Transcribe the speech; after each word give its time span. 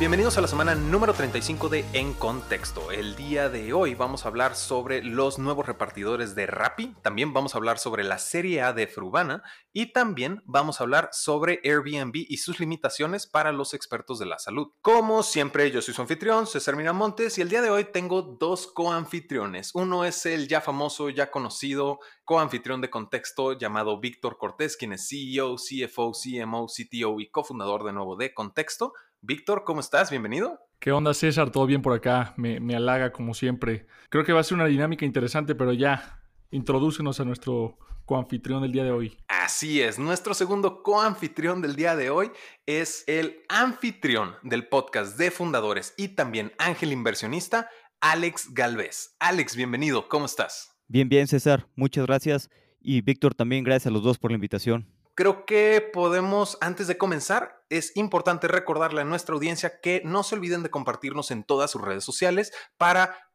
Bienvenidos 0.00 0.38
a 0.38 0.40
la 0.40 0.48
semana 0.48 0.74
número 0.74 1.12
35 1.12 1.68
de 1.68 1.84
En 1.92 2.14
Contexto. 2.14 2.90
El 2.90 3.16
día 3.16 3.50
de 3.50 3.74
hoy 3.74 3.94
vamos 3.94 4.24
a 4.24 4.28
hablar 4.28 4.56
sobre 4.56 5.02
los 5.04 5.38
nuevos 5.38 5.66
repartidores 5.66 6.34
de 6.34 6.46
Rappi, 6.46 6.94
también 7.02 7.34
vamos 7.34 7.54
a 7.54 7.58
hablar 7.58 7.78
sobre 7.78 8.02
la 8.02 8.16
serie 8.16 8.62
A 8.62 8.72
de 8.72 8.86
Frubana 8.86 9.42
y 9.74 9.92
también 9.92 10.42
vamos 10.46 10.80
a 10.80 10.84
hablar 10.84 11.10
sobre 11.12 11.60
Airbnb 11.64 12.14
y 12.14 12.38
sus 12.38 12.60
limitaciones 12.60 13.26
para 13.26 13.52
los 13.52 13.74
expertos 13.74 14.18
de 14.18 14.24
la 14.24 14.38
salud. 14.38 14.68
Como 14.80 15.22
siempre, 15.22 15.70
yo 15.70 15.82
soy 15.82 15.92
su 15.92 16.00
anfitrión, 16.00 16.46
César 16.46 16.76
Miramontes, 16.76 17.36
y 17.36 17.42
el 17.42 17.50
día 17.50 17.60
de 17.60 17.68
hoy 17.68 17.84
tengo 17.84 18.22
dos 18.22 18.68
coanfitriones. 18.68 19.74
Uno 19.74 20.06
es 20.06 20.24
el 20.24 20.48
ya 20.48 20.62
famoso, 20.62 21.10
ya 21.10 21.30
conocido 21.30 21.98
coanfitrión 22.24 22.80
de 22.80 22.88
Contexto 22.88 23.52
llamado 23.52 24.00
Víctor 24.00 24.38
Cortés, 24.38 24.78
quien 24.78 24.94
es 24.94 25.06
CEO, 25.06 25.56
CFO, 25.56 26.12
CMO, 26.12 26.68
CTO 26.68 27.20
y 27.20 27.28
cofundador 27.30 27.84
de 27.84 27.92
nuevo 27.92 28.16
de 28.16 28.32
Contexto. 28.32 28.94
Víctor, 29.22 29.64
¿cómo 29.64 29.80
estás? 29.80 30.10
Bienvenido. 30.10 30.66
¿Qué 30.78 30.92
onda, 30.92 31.12
César? 31.12 31.50
¿Todo 31.50 31.66
bien 31.66 31.82
por 31.82 31.92
acá? 31.92 32.32
Me, 32.38 32.58
me, 32.58 32.74
halaga 32.74 33.12
como 33.12 33.34
siempre. 33.34 33.86
Creo 34.08 34.24
que 34.24 34.32
va 34.32 34.40
a 34.40 34.44
ser 34.44 34.54
una 34.54 34.64
dinámica 34.64 35.04
interesante, 35.04 35.54
pero 35.54 35.74
ya, 35.74 36.22
introdúcenos 36.50 37.20
a 37.20 37.24
nuestro 37.26 37.78
coanfitrión 38.06 38.62
del 38.62 38.72
día 38.72 38.84
de 38.84 38.92
hoy. 38.92 39.18
Así 39.28 39.82
es, 39.82 39.98
nuestro 39.98 40.32
segundo 40.32 40.82
coanfitrión 40.82 41.60
del 41.60 41.76
día 41.76 41.96
de 41.96 42.08
hoy 42.08 42.30
es 42.64 43.04
el 43.08 43.42
anfitrión 43.50 44.36
del 44.42 44.68
podcast 44.68 45.18
de 45.18 45.30
fundadores 45.30 45.92
y 45.98 46.08
también 46.08 46.52
ángel 46.56 46.90
inversionista, 46.90 47.68
Alex 48.00 48.54
Galvez. 48.54 49.16
Alex, 49.20 49.54
bienvenido, 49.54 50.08
¿cómo 50.08 50.24
estás? 50.24 50.78
Bien, 50.88 51.10
bien, 51.10 51.28
César, 51.28 51.68
muchas 51.76 52.06
gracias. 52.06 52.48
Y 52.80 53.02
Víctor, 53.02 53.34
también 53.34 53.64
gracias 53.64 53.88
a 53.88 53.90
los 53.90 54.02
dos 54.02 54.18
por 54.18 54.30
la 54.30 54.36
invitación. 54.36 54.88
Creo 55.20 55.44
que 55.44 55.82
podemos, 55.82 56.56
antes 56.62 56.86
de 56.86 56.96
comenzar, 56.96 57.62
es 57.68 57.94
importante 57.94 58.48
recordarle 58.48 59.02
a 59.02 59.04
nuestra 59.04 59.34
audiencia 59.34 59.78
que 59.82 60.00
no 60.02 60.22
se 60.22 60.34
olviden 60.34 60.62
de 60.62 60.70
compartirnos 60.70 61.30
en 61.30 61.44
todas 61.44 61.70
sus 61.70 61.82
redes 61.82 62.04
sociales 62.04 62.54
para 62.78 63.30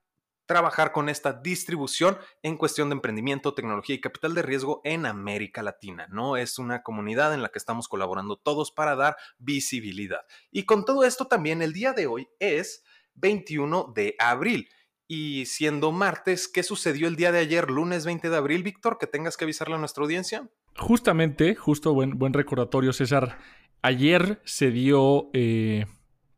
trabajar 0.48 0.92
con 0.92 1.10
esta 1.10 1.32
distribución 1.32 2.18
en 2.42 2.58
cuestión 2.58 2.90
de 2.90 2.94
emprendimiento, 2.96 3.54
tecnología 3.54 3.94
y 3.94 4.02
capital 4.02 4.34
de 4.34 4.42
riesgo 4.42 4.82
en 4.84 5.06
América 5.06 5.62
Latina. 5.62 6.08
No 6.10 6.38
es 6.38 6.58
una 6.58 6.82
comunidad 6.82 7.36
en 7.36 7.44
la 7.44 7.50
que 7.50 7.60
estamos 7.60 7.88
colaborando 7.88 8.36
todos 8.36 8.72
para 8.72 8.96
dar 8.96 9.16
visibilidad. 9.38 10.22
Y 10.50 10.66
con 10.66 10.86
todo 10.86 11.04
esto 11.04 11.28
también 11.28 11.62
el 11.62 11.72
día 11.72 11.94
de 11.94 12.08
hoy 12.08 12.28
es 12.40 12.84
21 13.14 13.94
de 13.96 14.16
abril. 14.18 14.70
Y 15.08 15.46
siendo 15.46 15.92
martes, 15.92 16.48
¿qué 16.48 16.64
sucedió 16.64 17.08
el 17.08 17.16
día 17.16 17.32
de 17.32 17.38
ayer, 17.38 17.70
lunes 17.70 18.06
20 18.06 18.28
de 18.32 18.38
abril, 18.38 18.64
Víctor? 18.64 18.98
Que 18.98 19.06
tengas 19.06 19.38
que 19.38 19.44
avisarle 19.44 19.76
a 19.76 19.78
nuestra 19.78 20.02
audiencia. 20.02 20.50
Justamente, 20.78 21.56
justo 21.56 21.94
buen, 21.94 22.18
buen 22.18 22.34
recordatorio, 22.34 22.92
César. 22.92 23.38
Ayer 23.82 24.42
se 24.44 24.72
dio 24.72 25.30
eh, 25.34 25.86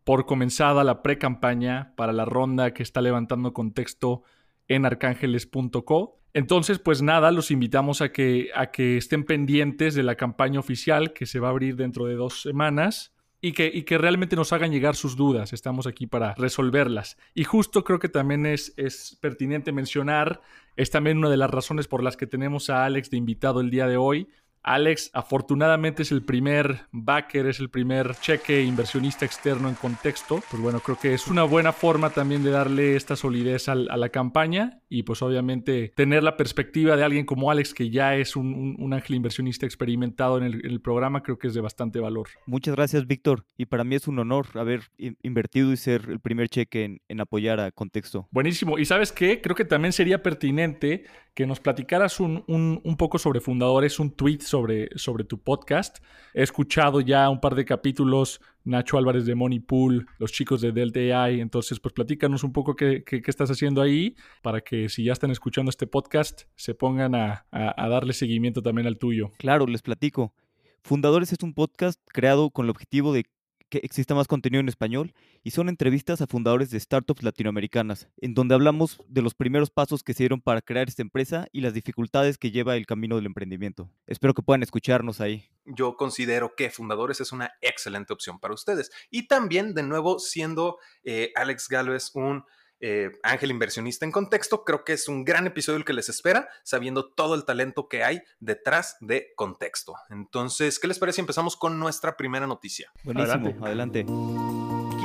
por 0.04 0.26
comenzada 0.26 0.84
la 0.84 1.02
pre-campaña 1.02 1.94
para 1.96 2.14
la 2.14 2.26
ronda 2.26 2.74
que 2.74 2.84
está 2.84 3.02
levantando 3.02 3.54
contexto 3.54 4.24
en 4.68 4.86
arcángeles.co. 4.86 6.22
Entonces, 6.34 6.78
pues 6.78 7.02
nada, 7.02 7.32
los 7.32 7.50
invitamos 7.50 8.02
a 8.02 8.12
que, 8.12 8.50
a 8.54 8.68
que 8.68 8.98
estén 8.98 9.24
pendientes 9.24 9.96
de 9.96 10.04
la 10.04 10.16
campaña 10.16 10.60
oficial 10.60 11.14
que 11.14 11.26
se 11.26 11.40
va 11.40 11.48
a 11.48 11.52
abrir 11.52 11.76
dentro 11.76 12.06
de 12.06 12.14
dos 12.14 12.42
semanas 12.42 13.17
y 13.42 13.52
que, 13.54 13.70
y 13.72 13.84
que 13.84 13.98
realmente 13.98 14.36
nos 14.36 14.52
hagan 14.54 14.72
llegar 14.72 14.96
sus 14.96 15.16
dudas. 15.16 15.54
Estamos 15.54 15.88
aquí 15.88 16.08
para 16.08 16.34
resolverlas. 16.36 17.18
Y 17.34 17.44
justo 17.44 17.84
creo 17.84 18.00
que 18.00 18.10
también 18.10 18.46
es, 18.46 18.74
es 18.78 19.18
pertinente 19.22 19.72
mencionar, 19.72 20.42
es 20.76 20.90
también 20.90 21.18
una 21.18 21.30
de 21.30 21.38
las 21.38 21.52
razones 21.52 21.88
por 21.88 22.04
las 22.04 22.18
que 22.18 22.28
tenemos 22.28 22.70
a 22.70 22.86
Alex 22.86 23.10
de 23.10 23.18
invitado 23.18 23.62
el 23.62 23.70
día 23.70 23.88
de 23.88 23.98
hoy 23.98 24.30
Alex, 24.68 25.12
afortunadamente 25.14 26.04
es 26.04 26.12
el 26.12 26.24
primer 26.24 26.82
backer, 26.92 27.48
es 27.48 27.62
el 27.62 27.70
primer 27.70 28.16
cheque 28.16 28.64
inversionista 28.64 29.24
externo 29.26 29.70
en 29.70 29.76
contexto. 29.76 30.44
Pues 30.52 30.62
bueno, 30.62 30.82
creo 30.82 31.00
que 31.00 31.14
es 31.14 31.28
una 31.28 31.44
buena 31.44 31.72
forma 31.72 32.10
también 32.10 32.44
de 32.44 32.52
darle 32.52 32.98
esta 32.98 33.16
solidez 33.16 33.70
a 33.70 33.76
la 33.76 34.10
campaña 34.10 34.82
y 34.90 35.04
pues 35.04 35.22
obviamente 35.22 35.94
tener 35.96 36.22
la 36.22 36.36
perspectiva 36.36 36.98
de 36.98 37.04
alguien 37.06 37.26
como 37.26 37.50
Alex, 37.50 37.74
que 37.74 37.90
ya 37.90 38.16
es 38.16 38.36
un, 38.36 38.94
ángel 38.94 39.16
inversionista 39.16 39.66
experimentado 39.66 40.38
en 40.38 40.44
el, 40.44 40.82
programa, 40.82 41.24
creo 41.24 41.38
que 41.38 41.48
es 41.48 41.54
de 41.54 41.62
bastante 41.62 42.00
valor. 42.00 42.28
Muchas 42.46 42.76
gracias, 42.76 43.08
Víctor. 43.08 43.46
Y 43.58 43.68
para 43.68 43.86
mí 43.86 43.96
es 43.96 44.08
un 44.08 44.20
honor 44.20 44.48
haber 44.56 44.82
invertido 44.98 45.72
y 45.72 45.78
ser 45.78 46.10
el 46.10 46.20
primer 46.20 46.50
cheque 46.50 47.00
en, 47.08 47.22
apoyar 47.22 47.62
a 47.62 47.72
contexto. 47.72 48.28
Buenísimo. 48.32 48.78
Y 48.78 48.86
sabes 48.86 49.14
qué? 49.14 49.42
Creo 49.42 49.56
que 49.56 49.66
también 49.66 49.94
sería 49.94 50.22
pertinente 50.22 51.06
que 51.38 51.46
nos 51.46 51.60
platicaras 51.60 52.20
un, 52.20 52.44
un 52.48 52.98
poco 52.98 53.20
sobre 53.20 53.42
fundadores, 53.42 54.00
un 54.00 54.10
tweet 54.10 54.40
sobre 54.40 54.90
sobre, 54.96 55.24
tu 55.24 55.38
podcast. 55.40 56.00
He 56.34 56.42
escuchado 56.42 57.00
ya 57.00 57.30
un 57.30 57.40
par 57.40 57.54
de 57.54 57.64
capítulos, 57.64 58.42
Nacho 58.64 58.98
Álvarez 58.98 59.28
de 59.28 59.36
Money 59.36 59.60
Pool, 59.60 60.08
los 60.18 60.32
chicos 60.32 60.62
de 60.62 60.72
Delta 60.72 61.00
AI, 61.00 61.40
entonces 61.40 61.80
pues 61.80 61.94
platícanos 61.94 62.44
un 62.44 62.54
poco 62.54 62.76
qué, 62.76 63.04
estás 63.28 63.52
haciendo 63.52 63.84
ahí 63.84 64.16
para 64.42 64.62
que 64.62 64.90
si 64.90 65.04
ya 65.04 65.14
están 65.14 65.30
escuchando 65.30 65.70
este 65.70 65.86
podcast 65.86 66.46
se 66.56 66.74
pongan 66.74 67.14
a, 67.14 67.46
a 67.52 67.88
darle 67.88 68.14
seguimiento 68.14 68.64
también 68.64 68.88
al 68.88 68.98
tuyo. 68.98 69.32
Claro, 69.38 69.68
les 69.68 69.84
platico. 69.84 70.34
Fundadores 70.82 71.34
es 71.34 71.44
un 71.44 71.54
podcast 71.54 72.02
creado 72.08 72.50
con 72.50 72.66
el 72.66 72.72
objetivo 72.72 73.14
de 73.14 73.26
que 73.70 73.80
exista 73.80 74.16
más 74.16 74.28
contenido 74.28 74.62
en 74.62 74.70
español 74.70 75.14
y 75.44 75.52
son 75.52 75.70
entrevistas 75.70 76.22
a 76.22 76.28
fundadores 76.28 76.70
de 76.70 76.80
startups 76.80 77.24
latinoamericanas, 77.24 78.10
en 78.18 78.34
donde 78.34 78.56
hablamos 78.56 79.02
de 79.08 79.22
los 79.22 79.34
primeros 79.34 79.70
pasos 79.70 80.04
que 80.04 80.14
se 80.14 80.24
dieron 80.24 80.42
para 80.42 80.62
crear 80.62 80.88
esta 80.88 81.02
empresa 81.02 81.48
y 81.52 81.62
las 81.62 81.74
dificultades 81.74 82.38
que 82.38 82.52
lleva 82.52 82.76
el 82.76 82.86
camino 82.86 83.16
del 83.16 83.26
emprendimiento. 83.26 83.90
Espero 84.06 84.34
que 84.34 84.42
puedan 84.42 84.64
escucharnos 84.64 85.22
ahí. 85.22 85.50
Yo 85.66 85.96
considero 85.96 86.56
que 86.56 86.70
Fundadores 86.70 87.22
es 87.22 87.32
una 87.32 87.52
excelente 87.62 88.14
opción 88.14 88.40
para 88.40 88.54
ustedes. 88.54 88.92
Y 89.10 89.28
también, 89.28 89.74
de 89.74 89.84
nuevo, 89.84 90.20
siendo 90.20 90.78
eh, 91.04 91.32
Alex 91.36 91.68
Galvez 91.70 92.12
un 92.14 92.44
eh, 92.80 93.12
Ángel 93.24 93.52
Inversionista 93.52 94.06
en 94.06 94.12
Contexto. 94.12 94.64
Creo 94.64 94.84
que 94.84 94.94
es 94.94 95.08
un 95.08 95.24
gran 95.24 95.48
episodio 95.48 95.78
el 95.78 95.86
que 95.86 95.94
les 95.94 96.10
espera, 96.10 96.50
sabiendo 96.64 97.10
todo 97.10 97.36
el 97.36 97.46
talento 97.46 97.88
que 97.88 98.04
hay 98.04 98.22
detrás 98.40 98.98
de 99.02 99.34
Contexto. 99.36 99.96
Entonces, 100.10 100.80
¿qué 100.80 100.88
les 100.88 101.00
parece 101.00 101.18
si 101.18 101.22
empezamos 101.22 101.56
con 101.56 101.80
nuestra 101.80 102.18
primera 102.18 102.48
noticia? 102.48 102.92
Buenísimo, 103.04 103.66
adelante 103.66 104.06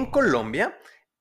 En 0.00 0.10
Colombia 0.10 0.80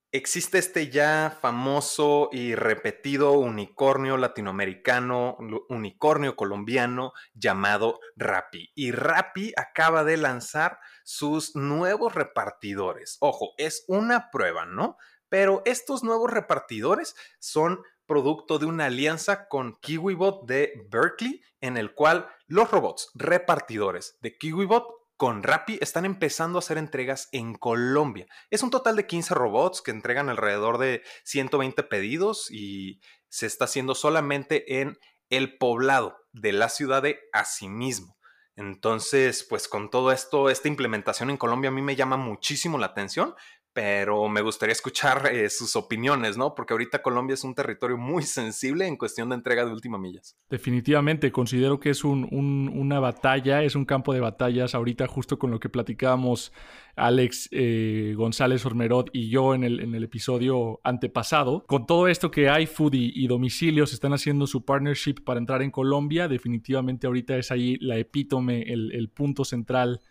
existe 0.09 0.57
este 0.57 0.89
ya 0.89 1.37
famoso 1.41 2.29
y 2.31 2.55
repetido 2.55 3.33
unicornio 3.33 4.15
latinoamericano, 4.15 5.35
unicornio 5.67 6.37
colombiano 6.37 7.11
llamado 7.33 7.99
Rappi. 8.15 8.71
Y 8.75 8.91
Rappi 8.91 9.51
acaba 9.57 10.05
de 10.05 10.15
lanzar 10.15 10.79
sus 11.03 11.57
nuevos 11.57 12.15
repartidores. 12.15 13.17
Ojo, 13.19 13.51
es 13.57 13.83
una 13.89 14.31
prueba, 14.31 14.65
¿no? 14.65 14.95
Pero 15.27 15.61
estos 15.65 16.01
nuevos 16.01 16.31
repartidores 16.31 17.17
son 17.41 17.81
producto 18.05 18.59
de 18.59 18.65
una 18.65 18.85
alianza 18.85 19.49
con 19.49 19.77
KiwiBot 19.81 20.47
de 20.47 20.87
Berkeley, 20.89 21.41
en 21.59 21.75
el 21.75 21.93
cual 21.93 22.29
los 22.47 22.71
robots 22.71 23.11
repartidores 23.13 24.17
de 24.21 24.37
KiwiBot 24.37 24.98
con 25.19 25.43
Rappi 25.43 25.77
están 25.81 26.05
empezando 26.05 26.57
a 26.57 26.61
hacer 26.61 26.77
entregas 26.77 27.27
en 27.33 27.53
Colombia. 27.53 28.25
Es 28.49 28.63
un 28.63 28.69
total 28.69 28.95
de 28.95 29.05
15 29.05 29.35
robots 29.35 29.81
que 29.81 29.91
entregan 29.91 30.29
alrededor 30.29 30.77
de 30.77 31.03
120 31.25 31.83
pedidos 31.83 32.49
y 32.49 33.01
se 33.27 33.45
está 33.45 33.65
haciendo 33.65 33.95
solamente 33.95 34.79
en 34.79 34.97
el 35.29 35.57
poblado 35.57 36.15
de 36.31 36.53
la 36.53 36.69
ciudad 36.69 37.01
de 37.01 37.19
Asimismo. 37.33 38.17
Entonces, 38.55 39.45
pues 39.49 39.67
con 39.67 39.89
todo 39.89 40.13
esto, 40.13 40.49
esta 40.49 40.69
implementación 40.69 41.29
en 41.29 41.37
Colombia 41.37 41.67
a 41.67 41.73
mí 41.73 41.81
me 41.81 41.97
llama 41.97 42.15
muchísimo 42.15 42.77
la 42.77 42.85
atención, 42.85 43.35
pero 43.79 44.27
me 44.27 44.41
gustaría 44.41 44.73
escuchar 44.73 45.29
eh, 45.31 45.49
sus 45.49 45.77
opiniones, 45.77 46.35
¿no? 46.35 46.53
Porque 46.53 46.73
ahorita 46.73 47.01
Colombia 47.01 47.35
es 47.35 47.45
un 47.45 47.55
territorio 47.55 47.97
muy 47.97 48.23
sensible 48.23 48.85
en 48.85 48.97
cuestión 48.97 49.29
de 49.29 49.35
entrega 49.35 49.63
de 49.63 49.71
última 49.71 49.97
millas. 49.97 50.35
Definitivamente, 50.49 51.31
considero 51.31 51.79
que 51.79 51.91
es 51.91 52.03
una 52.03 52.99
batalla, 52.99 53.63
es 53.63 53.75
un 53.75 53.85
campo 53.85 54.13
de 54.13 54.19
batallas 54.19 54.75
ahorita 54.75 55.07
justo 55.07 55.39
con 55.39 55.49
lo 55.49 55.61
que 55.61 55.69
platicábamos 55.69 56.51
Alex 56.97 57.47
eh, 57.53 58.15
González 58.17 58.65
Ormerod 58.65 59.11
y 59.13 59.29
yo 59.29 59.55
en 59.55 59.63
el, 59.63 60.03
episodio 60.03 60.81
antepasado. 60.83 61.63
Con 61.65 61.85
todo 61.85 62.09
esto 62.09 62.31
que 62.31 62.51
iFood 62.61 62.93
y, 62.95 63.13
y 63.15 63.27
domicilios 63.27 63.93
están 63.93 64.11
haciendo 64.11 64.45
su 64.45 64.65
partnership 64.65 65.23
para 65.23 65.39
entrar 65.39 65.61
en 65.61 65.71
Colombia, 65.71 66.27
definitivamente 66.27 67.07
ahorita 67.07 67.37
es 67.37 67.49
ahí 67.49 67.77
la 67.79 67.95
epítome, 67.95 68.63
el, 68.63 69.09
punto 69.15 69.45
central 69.45 70.01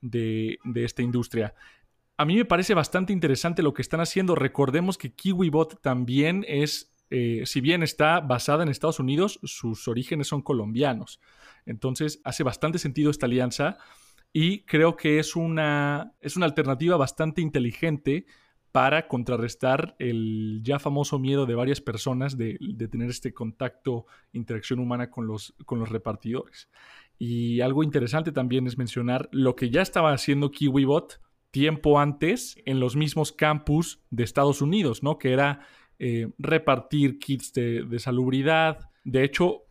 de 0.00 0.58
esta 0.76 1.02
industria 1.02 1.52
a 2.18 2.24
mí 2.24 2.36
me 2.36 2.44
parece 2.44 2.74
bastante 2.74 3.12
interesante 3.12 3.62
lo 3.62 3.72
que 3.72 3.80
están 3.80 4.00
haciendo. 4.00 4.34
Recordemos 4.34 4.98
que 4.98 5.14
KiwiBot 5.14 5.80
también 5.80 6.44
es, 6.48 6.92
eh, 7.10 7.44
si 7.46 7.60
bien 7.60 7.84
está 7.84 8.18
basada 8.18 8.64
en 8.64 8.68
Estados 8.68 8.98
Unidos, 8.98 9.38
sus 9.44 9.86
orígenes 9.86 10.26
son 10.26 10.42
colombianos. 10.42 11.20
Entonces 11.64 12.20
hace 12.24 12.42
bastante 12.42 12.80
sentido 12.80 13.12
esta 13.12 13.26
alianza 13.26 13.78
y 14.32 14.64
creo 14.64 14.96
que 14.96 15.20
es 15.20 15.36
una, 15.36 16.12
es 16.20 16.36
una 16.36 16.46
alternativa 16.46 16.96
bastante 16.96 17.40
inteligente 17.40 18.26
para 18.72 19.06
contrarrestar 19.06 19.94
el 20.00 20.60
ya 20.64 20.80
famoso 20.80 21.20
miedo 21.20 21.46
de 21.46 21.54
varias 21.54 21.80
personas 21.80 22.36
de, 22.36 22.58
de 22.60 22.88
tener 22.88 23.10
este 23.10 23.32
contacto, 23.32 24.06
interacción 24.32 24.80
humana 24.80 25.08
con 25.08 25.28
los, 25.28 25.54
con 25.64 25.78
los 25.78 25.88
repartidores. 25.88 26.68
Y 27.16 27.60
algo 27.60 27.84
interesante 27.84 28.32
también 28.32 28.66
es 28.66 28.76
mencionar 28.76 29.28
lo 29.30 29.54
que 29.54 29.70
ya 29.70 29.82
estaba 29.82 30.12
haciendo 30.12 30.50
KiwiBot 30.50 31.20
tiempo 31.50 31.98
antes 31.98 32.56
en 32.66 32.80
los 32.80 32.96
mismos 32.96 33.32
campus 33.32 34.00
de 34.10 34.24
Estados 34.24 34.62
Unidos, 34.62 35.02
¿no? 35.02 35.18
Que 35.18 35.32
era 35.32 35.60
eh, 35.98 36.28
repartir 36.38 37.18
kits 37.18 37.52
de, 37.52 37.98
salubridad. 37.98 38.90
De 39.04 39.24
hecho, 39.24 39.62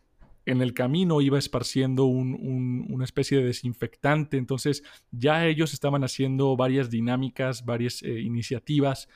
en 0.44 0.62
el 0.62 0.74
camino 0.74 1.20
iba 1.20 1.38
esparciendo 1.38 2.04
una 2.06 3.04
especie 3.04 3.38
de 3.38 3.44
desinfectante. 3.44 4.36
Entonces, 4.36 4.82
ya 5.10 5.46
ellos 5.46 5.72
estaban 5.72 6.04
haciendo 6.04 6.56
varias 6.56 6.90
dinámicas, 6.90 7.64
varias 7.64 8.02
eh, 8.02 8.20
iniciativas 8.20 9.08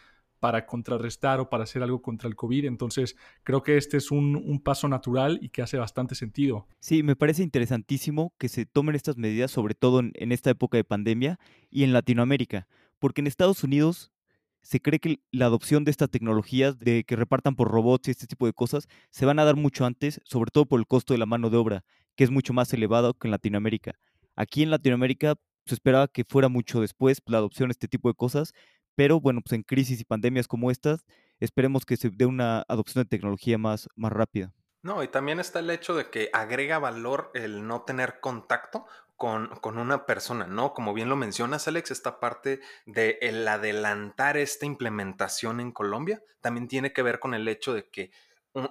para 0.43 0.67
contrarrestar 0.67 1.39
o 1.39 1.49
para 1.49 1.63
hacer 1.63 1.85
algo 1.85 2.03
contra 2.03 2.29
el 2.29 2.35
COVID. 2.35 2.65
Entonces, 2.65 3.17
creo 3.45 3.63
que 3.63 3.77
este 3.77 3.97
es 3.97 4.11
un, 4.11 4.61
paso 4.65 4.89
natural 4.89 5.39
y 5.41 5.51
que 5.51 5.63
hace 5.63 5.77
bastante 5.77 6.17
sentido. 6.17 6.67
Sí, 6.81 7.05
me 7.05 7.15
parece 7.15 7.45
interesantísimo 7.45 8.35
que 8.39 8.49
se 8.49 8.67
tomen 8.67 8.97
estas 8.97 9.17
medidas, 9.17 9.53
sobre 9.53 9.77
todo 9.77 10.01
en, 10.01 10.33
esta 10.33 10.51
época 10.51 10.77
de 10.77 10.83
pandemia 10.83 11.39
y 11.71 11.85
en 11.85 11.93
Latinoamérica, 11.93 12.67
porque 12.99 13.21
en 13.21 13.29
Estados 13.29 13.63
Unidos 13.63 14.11
se 14.63 14.81
cree 14.81 14.99
que 14.99 15.21
la 15.31 15.47
adopción 15.47 15.85
de 15.85 15.93
estas 15.93 16.11
tecnologías, 16.11 16.77
de 16.81 17.05
que 17.05 17.15
repartan 17.15 17.55
por 17.55 17.71
robots 17.71 18.09
y 18.09 18.11
este 18.11 18.27
tipo 18.27 18.47
de 18.47 18.53
cosas, 18.53 18.89
se 19.11 19.25
van 19.25 19.39
a 19.39 19.45
dar 19.45 19.55
mucho 19.55 19.87
antes, 19.87 20.21
sobre 20.25 20.51
todo 20.51 20.67
por 20.67 20.81
el 20.81 20.89
costo 20.89 21.15
de 21.15 21.19
la 21.19 21.27
mano 21.27 21.51
de 21.51 21.57
obra, 21.57 21.85
que 22.17 22.25
es 22.25 22.33
mucho 22.33 22.53
más 22.53 22.73
elevado 22.73 23.15
que 23.15 23.29
en 23.29 23.31
Latinoamérica. 23.31 23.97
Aquí 24.35 24.65
en 24.65 24.71
Latinoamérica 24.71 25.37
se 25.67 25.75
esperaba 25.75 26.09
que 26.09 26.25
fuera 26.25 26.49
mucho 26.49 26.81
después 26.81 27.23
la 27.27 27.39
adopción 27.39 27.69
de 27.69 27.75
este 27.75 27.87
tipo 27.87 28.09
de 28.09 28.15
cosas, 28.15 28.55
pero 28.95 29.21
bueno, 29.21 29.41
pues 29.41 29.53
en 29.53 29.63
crisis 29.63 30.01
y 30.01 30.05
pandemias 30.05 30.49
como 30.49 30.71
estas, 30.71 31.05
esperemos 31.41 31.85
que 31.85 31.97
se 31.97 32.11
dé 32.11 32.27
una 32.27 32.65
adopción 32.69 33.05
de 33.05 33.09
tecnología 33.09 33.59
más, 33.59 33.89
más 33.97 34.13
rápida. 34.13 34.53
No, 34.83 35.03
y 35.03 35.09
también 35.09 35.39
está 35.39 35.61
el 35.61 35.71
hecho 35.71 35.95
de 35.95 36.11
que 36.11 36.29
agrega 36.33 36.79
valor 36.79 37.31
el 37.35 37.67
no 37.67 37.83
tener 37.83 38.19
contacto 38.21 38.85
con, 39.17 39.47
con, 39.61 39.79
una 39.79 40.07
persona, 40.07 40.49
¿no? 40.49 40.75
Como 40.75 40.93
bien 40.93 41.09
lo 41.09 41.15
mencionas, 41.15 41.69
Alex, 41.69 41.93
esta 41.93 42.19
parte 42.19 42.61
de 42.87 43.19
el 43.23 43.47
adelantar 43.47 44.37
esta 44.37 44.67
implementación 44.67 45.61
en 45.61 45.71
Colombia 45.71 46.21
también 46.41 46.67
tiene 46.67 46.93
que 46.93 47.03
ver 47.03 47.21
con 47.21 47.33
el 47.33 47.47
hecho 47.47 47.73
de 47.73 47.89
que 47.89 48.11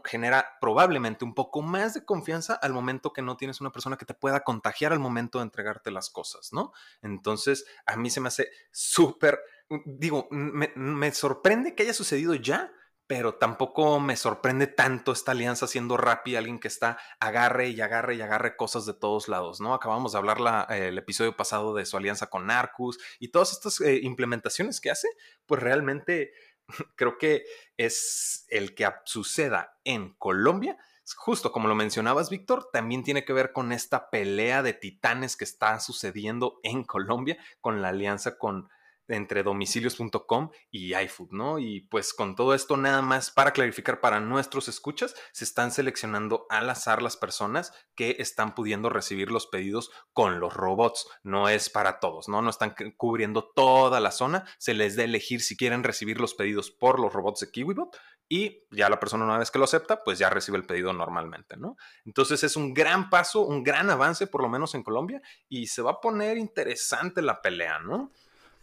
genera 0.05 0.57
probablemente 0.59 1.25
un 1.25 1.33
poco 1.33 1.61
más 1.61 1.93
de 1.93 2.05
confianza 2.05 2.53
al 2.53 2.73
momento 2.73 3.13
que 3.13 3.21
no 3.21 3.37
tienes 3.37 3.61
una 3.61 3.71
persona 3.71 3.97
que 3.97 4.05
te 4.05 4.13
pueda 4.13 4.41
contagiar 4.41 4.93
al 4.93 4.99
momento 4.99 5.39
de 5.39 5.45
entregarte 5.45 5.89
las 5.89 6.09
cosas, 6.09 6.53
¿no? 6.53 6.71
Entonces, 7.01 7.65
a 7.85 7.95
mí 7.95 8.09
se 8.09 8.21
me 8.21 8.27
hace 8.27 8.49
súper 8.71 9.39
digo, 9.85 10.27
me, 10.31 11.11
sorprende 11.11 11.75
que 11.75 11.83
haya 11.83 11.93
sucedido 11.93 12.35
ya, 12.35 12.71
pero 13.07 13.35
tampoco 13.35 13.99
me 13.99 14.15
sorprende 14.15 14.67
tanto 14.67 15.11
esta 15.11 15.31
alianza 15.31 15.67
siendo 15.67 15.97
Rappi, 15.97 16.35
alguien 16.35 16.59
que 16.59 16.67
está 16.67 16.97
agarre 17.19 17.69
y 17.69 17.81
agarre 17.81 18.15
y 18.15 18.21
agarre 18.21 18.55
cosas 18.55 18.85
de 18.85 18.93
todos 18.93 19.27
lados, 19.27 19.59
¿no? 19.59 19.73
Acabamos 19.73 20.13
de 20.13 20.17
hablar 20.17 20.39
la, 20.39 20.63
el 20.69 20.97
episodio 20.97 21.35
pasado 21.35 21.73
de 21.73 21.85
su 21.85 21.97
alianza 21.97 22.27
con 22.27 22.47
Narcus 22.47 22.99
y 23.19 23.29
todas 23.29 23.51
estas 23.51 23.81
eh, 23.81 23.99
implementaciones 24.01 24.79
que 24.79 24.91
hace, 24.91 25.07
pues 25.45 25.61
realmente 25.61 26.31
creo 26.95 27.17
que 27.17 27.43
es 27.77 28.45
el 28.49 28.75
que 28.75 28.87
suceda 29.05 29.77
en 29.83 30.13
Colombia. 30.13 30.77
Justo 31.17 31.51
como 31.51 31.67
lo 31.67 31.75
mencionabas, 31.75 32.29
Víctor, 32.29 32.69
también 32.71 33.03
tiene 33.03 33.25
que 33.25 33.33
ver 33.33 33.51
con 33.51 33.73
esta 33.73 34.09
pelea 34.09 34.63
de 34.63 34.73
titanes 34.73 35.35
que 35.35 35.43
está 35.43 35.79
sucediendo 35.81 36.59
en 36.63 36.83
Colombia 36.85 37.37
con 37.59 37.81
la 37.81 37.89
alianza 37.89 38.37
con 38.37 38.69
entre 39.07 39.43
domicilios.com 39.43 40.51
y 40.69 40.95
iFood, 40.95 41.31
¿no? 41.31 41.59
Y 41.59 41.81
pues 41.81 42.13
con 42.13 42.35
todo 42.35 42.53
esto 42.53 42.77
nada 42.77 43.01
más 43.01 43.31
para 43.31 43.51
clarificar 43.51 43.99
para 43.99 44.19
nuestros 44.19 44.67
escuchas, 44.67 45.15
se 45.31 45.43
están 45.43 45.71
seleccionando 45.71 46.45
al 46.49 46.69
azar 46.69 47.01
las 47.01 47.17
personas 47.17 47.73
que 47.95 48.17
están 48.19 48.55
pudiendo 48.55 48.89
recibir 48.89 49.31
los 49.31 49.47
pedidos 49.47 49.91
con 50.13 50.39
los 50.39 50.53
robots, 50.53 51.07
no 51.23 51.49
es 51.49 51.69
para 51.69 51.99
todos, 51.99 52.27
¿no? 52.27 52.41
No 52.41 52.49
están 52.49 52.75
cubriendo 52.97 53.51
toda 53.53 53.99
la 53.99 54.11
zona, 54.11 54.45
se 54.57 54.73
les 54.73 54.95
da 54.95 55.03
elegir 55.03 55.41
si 55.41 55.57
quieren 55.57 55.83
recibir 55.83 56.19
los 56.19 56.33
pedidos 56.33 56.71
por 56.71 56.99
los 56.99 57.13
robots 57.13 57.41
de 57.41 57.51
KiwiBot 57.51 57.97
y 58.29 58.65
ya 58.71 58.89
la 58.89 58.99
persona 58.99 59.25
una 59.25 59.37
vez 59.37 59.51
que 59.51 59.59
lo 59.59 59.65
acepta, 59.65 60.03
pues 60.03 60.17
ya 60.17 60.29
recibe 60.29 60.57
el 60.57 60.65
pedido 60.65 60.93
normalmente, 60.93 61.57
¿no? 61.57 61.75
Entonces 62.05 62.43
es 62.43 62.55
un 62.55 62.73
gran 62.73 63.09
paso, 63.09 63.41
un 63.41 63.61
gran 63.61 63.89
avance 63.89 64.25
por 64.25 64.41
lo 64.41 64.47
menos 64.47 64.73
en 64.73 64.83
Colombia 64.83 65.21
y 65.49 65.67
se 65.67 65.81
va 65.81 65.91
a 65.91 65.99
poner 65.99 66.37
interesante 66.37 67.21
la 67.21 67.41
pelea, 67.41 67.79
¿no? 67.79 68.11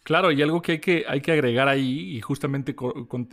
Claro, 0.09 0.33
y 0.33 0.41
algo 0.41 0.63
que 0.63 0.73
hay 0.73 0.79
que, 0.79 1.05
hay 1.07 1.21
que 1.21 1.33
agregar 1.33 1.69
ahí, 1.69 2.17
y 2.17 2.23
justamente 2.23 2.75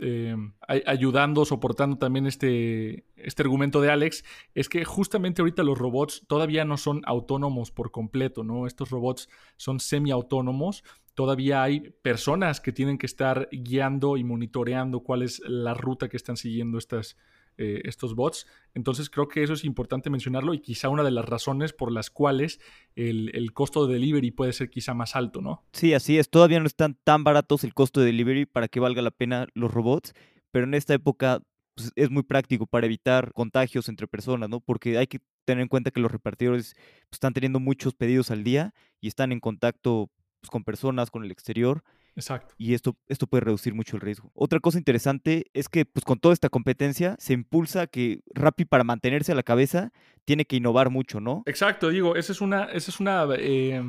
eh, 0.00 0.36
ayudando, 0.84 1.46
soportando 1.46 1.96
también 1.96 2.26
este, 2.26 3.06
este 3.16 3.42
argumento 3.44 3.80
de 3.80 3.90
Alex, 3.90 4.24
es 4.54 4.68
que 4.68 4.84
justamente 4.84 5.40
ahorita 5.40 5.62
los 5.62 5.78
robots 5.78 6.26
todavía 6.28 6.66
no 6.66 6.76
son 6.76 7.00
autónomos 7.06 7.70
por 7.70 7.92
completo, 7.92 8.44
¿no? 8.44 8.66
Estos 8.66 8.90
robots 8.90 9.30
son 9.56 9.80
semiautónomos. 9.80 10.84
Todavía 11.14 11.62
hay 11.62 11.94
personas 12.02 12.60
que 12.60 12.72
tienen 12.72 12.98
que 12.98 13.06
estar 13.06 13.48
guiando 13.50 14.18
y 14.18 14.24
monitoreando 14.24 15.00
cuál 15.00 15.22
es 15.22 15.40
la 15.46 15.72
ruta 15.72 16.10
que 16.10 16.18
están 16.18 16.36
siguiendo 16.36 16.76
estas, 16.76 17.16
eh, 17.58 17.82
estos 17.84 18.14
bots. 18.14 18.46
Entonces 18.74 19.08
creo 19.08 19.28
que 19.28 19.42
eso 19.42 19.54
es 19.54 19.64
importante 19.64 20.10
mencionarlo 20.10 20.52
y 20.54 20.60
quizá 20.60 20.88
una 20.88 21.02
de 21.02 21.10
las 21.10 21.24
razones 21.24 21.72
por 21.72 21.90
las 21.90 22.10
cuales 22.10 22.60
el, 22.94 23.52
costo 23.52 23.86
de 23.86 23.94
delivery 23.94 24.30
puede 24.30 24.52
ser 24.52 24.68
quizá 24.68 24.92
más 24.94 25.16
alto, 25.16 25.40
¿no? 25.40 25.64
Sí, 25.72 25.94
así 25.94 26.18
es. 26.18 26.28
Todavía 26.28 26.60
no 26.60 26.66
están 26.66 26.98
tan 27.02 27.24
baratos 27.24 27.64
el 27.64 27.74
costo 27.74 28.00
de 28.00 28.06
delivery 28.06 28.46
para 28.46 28.68
que 28.68 28.80
valga 28.80 29.00
la 29.00 29.10
pena 29.10 29.46
los 29.54 29.72
robots, 29.72 30.12
pero 30.50 30.66
en 30.66 30.74
esta 30.74 30.94
época 30.94 31.40
pues, 31.74 31.92
es 31.94 32.10
muy 32.10 32.22
práctico 32.22 32.66
para 32.66 32.86
evitar 32.86 33.32
contagios 33.32 33.88
entre 33.88 34.08
personas, 34.08 34.48
¿no? 34.48 34.60
Porque 34.60 34.98
hay 34.98 35.06
que 35.06 35.20
tener 35.44 35.62
en 35.62 35.68
cuenta 35.68 35.90
que 35.90 36.00
los 36.00 36.10
repartidores 36.10 36.74
pues, 36.74 37.12
están 37.12 37.32
teniendo 37.32 37.60
muchos 37.60 37.94
pedidos 37.94 38.30
al 38.30 38.44
día 38.44 38.74
y 39.00 39.08
están 39.08 39.32
en 39.32 39.40
contacto 39.40 40.10
pues, 40.40 40.50
con 40.50 40.64
personas, 40.64 41.10
con 41.10 41.24
el 41.24 41.30
exterior. 41.30 41.82
Exacto. 42.16 42.54
Y 42.58 42.74
esto, 42.74 42.96
esto 43.08 43.26
puede 43.26 43.42
reducir 43.42 43.74
mucho 43.74 43.96
el 43.96 44.02
riesgo. 44.02 44.32
Otra 44.34 44.58
cosa 44.58 44.78
interesante 44.78 45.46
es 45.52 45.68
que 45.68 45.84
pues 45.84 46.04
con 46.04 46.18
toda 46.18 46.32
esta 46.32 46.48
competencia 46.48 47.14
se 47.18 47.34
impulsa 47.34 47.86
que 47.86 48.22
Rappi 48.34 48.64
para 48.64 48.84
mantenerse 48.84 49.32
a 49.32 49.34
la 49.34 49.42
cabeza 49.42 49.92
tiene 50.24 50.46
que 50.46 50.56
innovar 50.56 50.90
mucho, 50.90 51.20
¿no? 51.20 51.42
Exacto, 51.46 51.90
digo, 51.90 52.16
esa 52.16 52.32
es 52.32 52.40
una, 52.40 52.64
esa 52.64 52.90
es 52.90 53.00
una 53.00 53.26
eh, 53.38 53.82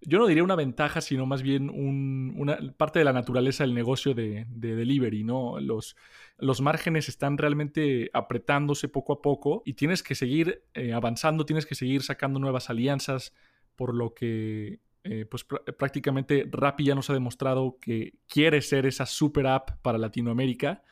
yo 0.00 0.18
no 0.18 0.26
diría 0.26 0.44
una 0.44 0.54
ventaja, 0.54 1.00
sino 1.00 1.26
más 1.26 1.42
bien 1.42 1.70
una 1.70 2.58
parte 2.76 3.00
de 3.00 3.04
la 3.04 3.12
naturaleza 3.12 3.64
del 3.64 3.74
negocio 3.74 4.14
de, 4.14 4.46
delivery, 4.48 5.24
¿no? 5.24 5.58
Los, 5.58 5.96
los 6.38 6.60
márgenes 6.60 7.08
están 7.08 7.38
realmente 7.38 8.10
apretándose 8.12 8.88
poco 8.88 9.14
a 9.14 9.22
poco 9.22 9.62
y 9.64 9.74
tienes 9.74 10.02
que 10.02 10.14
seguir 10.14 10.62
eh, 10.74 10.92
avanzando, 10.92 11.44
tienes 11.44 11.66
que 11.66 11.74
seguir 11.74 12.02
sacando 12.02 12.38
nuevas 12.38 12.70
alianzas, 12.70 13.32
por 13.74 13.94
lo 13.94 14.14
que 14.14 14.80
eh, 15.08 15.24
pues 15.24 15.44
prácticamente 15.44 16.48
Rappi 16.50 16.84
ya 16.84 16.94
nos 16.96 17.08
ha 17.10 17.14
demostrado 17.14 17.78
que 17.80 18.14
quiere 18.26 18.60
ser 18.60 18.86
esa 18.86 19.06
super 19.06 19.46
app 19.46 19.70
para 19.82 19.98
Latinoamérica. 19.98 20.82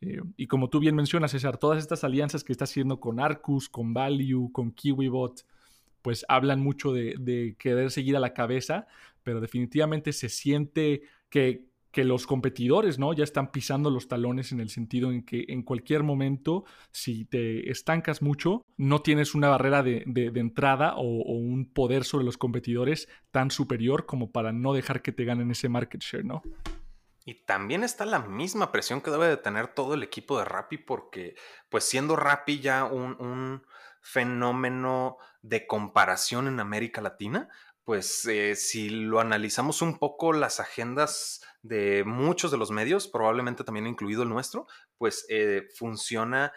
Eh, 0.00 0.20
y 0.36 0.46
como 0.46 0.70
tú 0.70 0.78
bien 0.78 0.94
mencionas, 0.94 1.32
César, 1.32 1.56
todas 1.58 1.80
estas 1.80 2.04
alianzas 2.04 2.44
que 2.44 2.52
está 2.52 2.64
haciendo 2.64 3.00
con 3.00 3.18
Arcus, 3.18 3.68
con 3.68 3.92
Value, 3.92 4.52
con 4.52 4.70
KiwiBot, 4.70 5.44
pues 6.02 6.24
hablan 6.28 6.60
mucho 6.60 6.92
de, 6.92 7.16
de 7.18 7.56
querer 7.58 7.90
seguir 7.90 8.16
a 8.16 8.20
la 8.20 8.32
cabeza, 8.32 8.86
pero 9.24 9.40
definitivamente 9.40 10.12
se 10.12 10.28
siente 10.28 11.02
que, 11.28 11.66
que 11.94 12.04
los 12.04 12.26
competidores, 12.26 12.98
¿no? 12.98 13.12
Ya 13.12 13.22
están 13.22 13.52
pisando 13.52 13.88
los 13.88 14.08
talones 14.08 14.50
en 14.50 14.58
el 14.58 14.68
sentido 14.68 15.12
en 15.12 15.24
que 15.24 15.44
en 15.48 15.62
cualquier 15.62 16.02
momento, 16.02 16.64
si 16.90 17.24
te 17.24 17.70
estancas 17.70 18.20
mucho, 18.20 18.62
no 18.76 19.00
tienes 19.00 19.34
una 19.34 19.48
barrera 19.48 19.84
de, 19.84 20.02
entrada 20.34 20.96
o, 20.96 21.04
un 21.04 21.72
poder 21.72 22.04
sobre 22.04 22.24
los 22.24 22.36
competidores 22.36 23.08
tan 23.30 23.52
superior 23.52 24.06
como 24.06 24.32
para 24.32 24.52
no 24.52 24.74
dejar 24.74 25.02
que 25.02 25.12
te 25.12 25.24
ganen 25.24 25.52
ese 25.52 25.68
market 25.68 26.02
share, 26.02 26.24
¿no? 26.24 26.42
Y 27.24 27.44
también 27.44 27.84
está 27.84 28.04
la 28.04 28.18
misma 28.18 28.72
presión 28.72 29.00
que 29.00 29.12
debe 29.12 29.28
de 29.28 29.36
tener 29.36 29.68
todo 29.68 29.94
el 29.94 30.02
equipo 30.02 30.36
de 30.36 30.44
Rappi 30.44 30.78
porque, 30.78 31.36
pues 31.70 31.84
siendo 31.84 32.16
Rappi 32.16 32.58
ya 32.58 32.84
un, 32.84 33.16
un 33.20 33.62
fenómeno 34.00 35.16
de 35.42 35.66
comparación 35.68 36.48
en 36.48 36.58
América 36.58 37.00
Latina, 37.00 37.48
pues 37.84 38.24
eh, 38.26 38.56
si 38.56 38.88
lo 38.88 39.20
analizamos 39.20 39.82
un 39.82 39.98
poco 39.98 40.32
las 40.32 40.58
agendas 40.58 41.42
de 41.62 42.02
muchos 42.04 42.50
de 42.50 42.56
los 42.56 42.70
medios, 42.70 43.08
probablemente 43.08 43.62
también 43.62 43.86
incluido 43.86 44.22
el 44.22 44.30
nuestro, 44.30 44.66
pues 44.96 45.26
eh, 45.28 45.68
funciona 45.76 46.52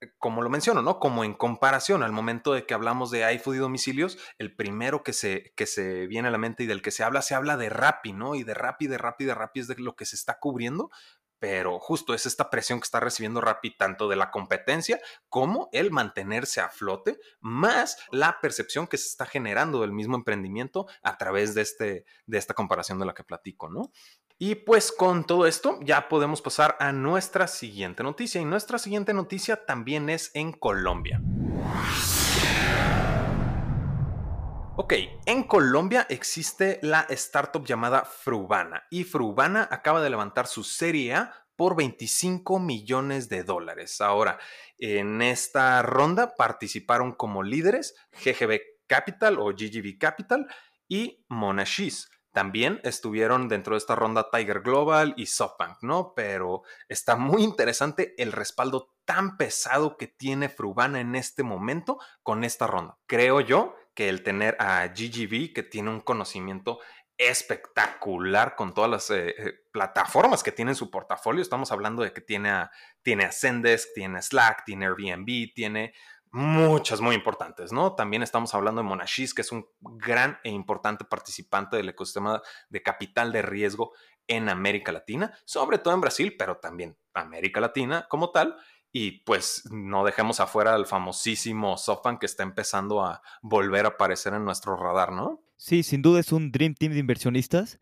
eh, 0.00 0.12
como 0.18 0.42
lo 0.42 0.50
menciono, 0.50 0.82
¿no? 0.82 0.98
Como 0.98 1.22
en 1.22 1.34
comparación 1.34 2.02
al 2.02 2.12
momento 2.12 2.54
de 2.54 2.64
que 2.64 2.74
hablamos 2.74 3.10
de 3.10 3.32
iFood 3.34 3.56
y 3.56 3.58
domicilios, 3.58 4.18
el 4.38 4.54
primero 4.56 5.02
que 5.02 5.12
se, 5.12 5.52
que 5.54 5.66
se 5.66 6.06
viene 6.06 6.28
a 6.28 6.30
la 6.30 6.38
mente 6.38 6.64
y 6.64 6.66
del 6.66 6.82
que 6.82 6.90
se 6.90 7.04
habla, 7.04 7.20
se 7.22 7.34
habla 7.34 7.56
de 7.56 7.68
Rappi, 7.68 8.12
¿no? 8.12 8.34
Y 8.34 8.42
de 8.42 8.54
Rappi, 8.54 8.86
de 8.86 8.98
Rappi, 8.98 9.24
de 9.24 9.34
Rappi 9.34 9.60
es 9.60 9.68
de 9.68 9.76
lo 9.76 9.96
que 9.96 10.06
se 10.06 10.16
está 10.16 10.38
cubriendo, 10.40 10.90
pero 11.44 11.78
justo 11.78 12.14
es 12.14 12.24
esta 12.24 12.48
presión 12.48 12.80
que 12.80 12.84
está 12.84 13.00
recibiendo 13.00 13.42
Rappi 13.42 13.76
tanto 13.76 14.08
de 14.08 14.16
la 14.16 14.30
competencia 14.30 14.98
como 15.28 15.68
el 15.72 15.90
mantenerse 15.90 16.62
a 16.62 16.70
flote, 16.70 17.18
más 17.42 17.98
la 18.10 18.40
percepción 18.40 18.86
que 18.86 18.96
se 18.96 19.08
está 19.08 19.26
generando 19.26 19.82
del 19.82 19.92
mismo 19.92 20.16
emprendimiento 20.16 20.86
a 21.02 21.18
través 21.18 21.54
de, 21.54 21.60
este, 21.60 22.06
de 22.24 22.38
esta 22.38 22.54
comparación 22.54 22.98
de 22.98 23.04
la 23.04 23.12
que 23.12 23.24
platico, 23.24 23.68
¿no? 23.68 23.92
Y 24.38 24.54
pues 24.54 24.90
con 24.90 25.26
todo 25.26 25.46
esto 25.46 25.78
ya 25.82 26.08
podemos 26.08 26.40
pasar 26.40 26.78
a 26.80 26.92
nuestra 26.92 27.46
siguiente 27.46 28.02
noticia 28.02 28.40
y 28.40 28.46
nuestra 28.46 28.78
siguiente 28.78 29.12
noticia 29.12 29.66
también 29.66 30.08
es 30.08 30.30
en 30.32 30.50
Colombia. 30.50 31.20
Ok, 34.76 34.94
en 35.26 35.44
Colombia 35.44 36.04
existe 36.10 36.80
la 36.82 37.06
startup 37.10 37.64
llamada 37.64 38.04
Frubana 38.04 38.82
y 38.90 39.04
Frubana 39.04 39.68
acaba 39.70 40.02
de 40.02 40.10
levantar 40.10 40.48
su 40.48 40.64
serie 40.64 41.14
A 41.14 41.46
por 41.54 41.76
25 41.76 42.58
millones 42.58 43.28
de 43.28 43.44
dólares. 43.44 44.00
Ahora, 44.00 44.40
en 44.78 45.22
esta 45.22 45.80
ronda 45.82 46.34
participaron 46.34 47.12
como 47.12 47.44
líderes 47.44 47.94
GGB 48.24 48.62
Capital 48.88 49.38
o 49.38 49.52
GGB 49.52 49.96
Capital 49.96 50.48
y 50.88 51.24
Monashis. 51.28 52.10
También 52.32 52.80
estuvieron 52.82 53.46
dentro 53.46 53.74
de 53.74 53.78
esta 53.78 53.94
ronda 53.94 54.28
Tiger 54.28 54.60
Global 54.62 55.14
y 55.16 55.26
SoftBank, 55.26 55.82
¿no? 55.82 56.14
Pero 56.16 56.62
está 56.88 57.14
muy 57.14 57.44
interesante 57.44 58.20
el 58.20 58.32
respaldo 58.32 58.92
tan 59.04 59.36
pesado 59.36 59.96
que 59.96 60.08
tiene 60.08 60.48
Frubana 60.48 60.98
en 60.98 61.14
este 61.14 61.44
momento 61.44 62.00
con 62.24 62.42
esta 62.42 62.66
ronda. 62.66 62.98
Creo 63.06 63.40
yo 63.40 63.76
que 63.94 64.08
el 64.08 64.22
tener 64.22 64.56
a 64.58 64.86
GGB, 64.88 65.52
que 65.52 65.62
tiene 65.62 65.90
un 65.90 66.00
conocimiento 66.00 66.80
espectacular 67.16 68.56
con 68.56 68.74
todas 68.74 68.90
las 68.90 69.10
eh, 69.10 69.34
eh, 69.38 69.52
plataformas 69.72 70.42
que 70.42 70.52
tiene 70.52 70.72
en 70.72 70.76
su 70.76 70.90
portafolio. 70.90 71.42
Estamos 71.42 71.70
hablando 71.70 72.02
de 72.02 72.12
que 72.12 72.20
tiene 72.20 72.50
a, 72.50 72.70
tiene 73.02 73.30
Zendesk, 73.30 73.94
tiene 73.94 74.20
Slack, 74.20 74.64
tiene 74.64 74.86
Airbnb, 74.86 75.54
tiene 75.54 75.94
muchas 76.32 77.00
muy 77.00 77.14
importantes, 77.14 77.72
¿no? 77.72 77.94
También 77.94 78.24
estamos 78.24 78.52
hablando 78.54 78.82
de 78.82 78.88
Monashis, 78.88 79.32
que 79.32 79.42
es 79.42 79.52
un 79.52 79.68
gran 79.80 80.40
e 80.42 80.50
importante 80.50 81.04
participante 81.04 81.76
del 81.76 81.90
ecosistema 81.90 82.42
de 82.68 82.82
capital 82.82 83.30
de 83.30 83.42
riesgo 83.42 83.92
en 84.26 84.48
América 84.48 84.90
Latina, 84.90 85.32
sobre 85.44 85.78
todo 85.78 85.94
en 85.94 86.00
Brasil, 86.00 86.34
pero 86.36 86.56
también 86.56 86.98
América 87.12 87.60
Latina 87.60 88.06
como 88.08 88.32
tal. 88.32 88.56
Y 88.96 89.22
pues 89.22 89.64
no 89.72 90.04
dejemos 90.04 90.38
afuera 90.38 90.72
al 90.72 90.86
famosísimo 90.86 91.76
SoftBank 91.76 92.20
que 92.20 92.26
está 92.26 92.44
empezando 92.44 93.02
a 93.02 93.22
volver 93.42 93.86
a 93.86 93.88
aparecer 93.88 94.34
en 94.34 94.44
nuestro 94.44 94.76
radar, 94.76 95.10
¿no? 95.10 95.42
Sí, 95.56 95.82
sin 95.82 96.00
duda 96.00 96.20
es 96.20 96.30
un 96.30 96.52
Dream 96.52 96.74
Team 96.74 96.92
de 96.92 97.00
inversionistas 97.00 97.80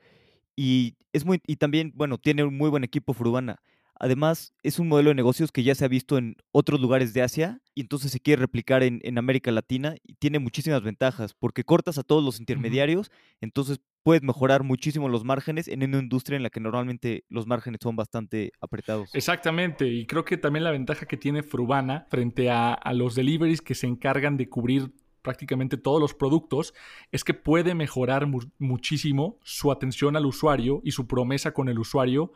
y 0.56 0.96
es 1.12 1.26
muy 1.26 1.42
y 1.46 1.56
también, 1.56 1.92
bueno, 1.94 2.16
tiene 2.16 2.44
un 2.44 2.56
muy 2.56 2.70
buen 2.70 2.82
equipo 2.82 3.12
Frubana. 3.12 3.60
Además, 3.98 4.52
es 4.62 4.78
un 4.78 4.88
modelo 4.88 5.10
de 5.10 5.14
negocios 5.14 5.52
que 5.52 5.62
ya 5.62 5.74
se 5.74 5.84
ha 5.84 5.88
visto 5.88 6.18
en 6.18 6.36
otros 6.50 6.80
lugares 6.80 7.14
de 7.14 7.22
Asia 7.22 7.60
y 7.74 7.82
entonces 7.82 8.10
se 8.10 8.20
quiere 8.20 8.40
replicar 8.40 8.82
en, 8.82 9.00
en 9.02 9.18
América 9.18 9.52
Latina 9.52 9.94
y 10.02 10.14
tiene 10.14 10.38
muchísimas 10.38 10.82
ventajas 10.82 11.34
porque 11.34 11.64
cortas 11.64 11.98
a 11.98 12.02
todos 12.02 12.24
los 12.24 12.40
intermediarios, 12.40 13.10
entonces 13.40 13.80
puedes 14.02 14.22
mejorar 14.22 14.64
muchísimo 14.64 15.08
los 15.08 15.24
márgenes 15.24 15.68
en 15.68 15.82
una 15.84 15.98
industria 15.98 16.36
en 16.36 16.42
la 16.42 16.50
que 16.50 16.60
normalmente 16.60 17.24
los 17.28 17.46
márgenes 17.46 17.80
son 17.82 17.96
bastante 17.96 18.52
apretados. 18.60 19.14
Exactamente, 19.14 19.86
y 19.86 20.06
creo 20.06 20.24
que 20.24 20.36
también 20.36 20.64
la 20.64 20.70
ventaja 20.70 21.06
que 21.06 21.16
tiene 21.16 21.42
Frubana 21.42 22.06
frente 22.10 22.50
a, 22.50 22.72
a 22.74 22.92
los 22.94 23.14
deliveries 23.14 23.60
que 23.60 23.74
se 23.74 23.86
encargan 23.86 24.36
de 24.36 24.48
cubrir 24.48 24.92
prácticamente 25.22 25.76
todos 25.76 26.00
los 26.00 26.14
productos, 26.14 26.74
es 27.12 27.24
que 27.24 27.32
puede 27.32 27.74
mejorar 27.74 28.26
mu 28.26 28.40
muchísimo 28.58 29.38
su 29.44 29.70
atención 29.70 30.16
al 30.16 30.26
usuario 30.26 30.80
y 30.84 30.90
su 30.90 31.06
promesa 31.06 31.52
con 31.52 31.68
el 31.68 31.78
usuario 31.78 32.32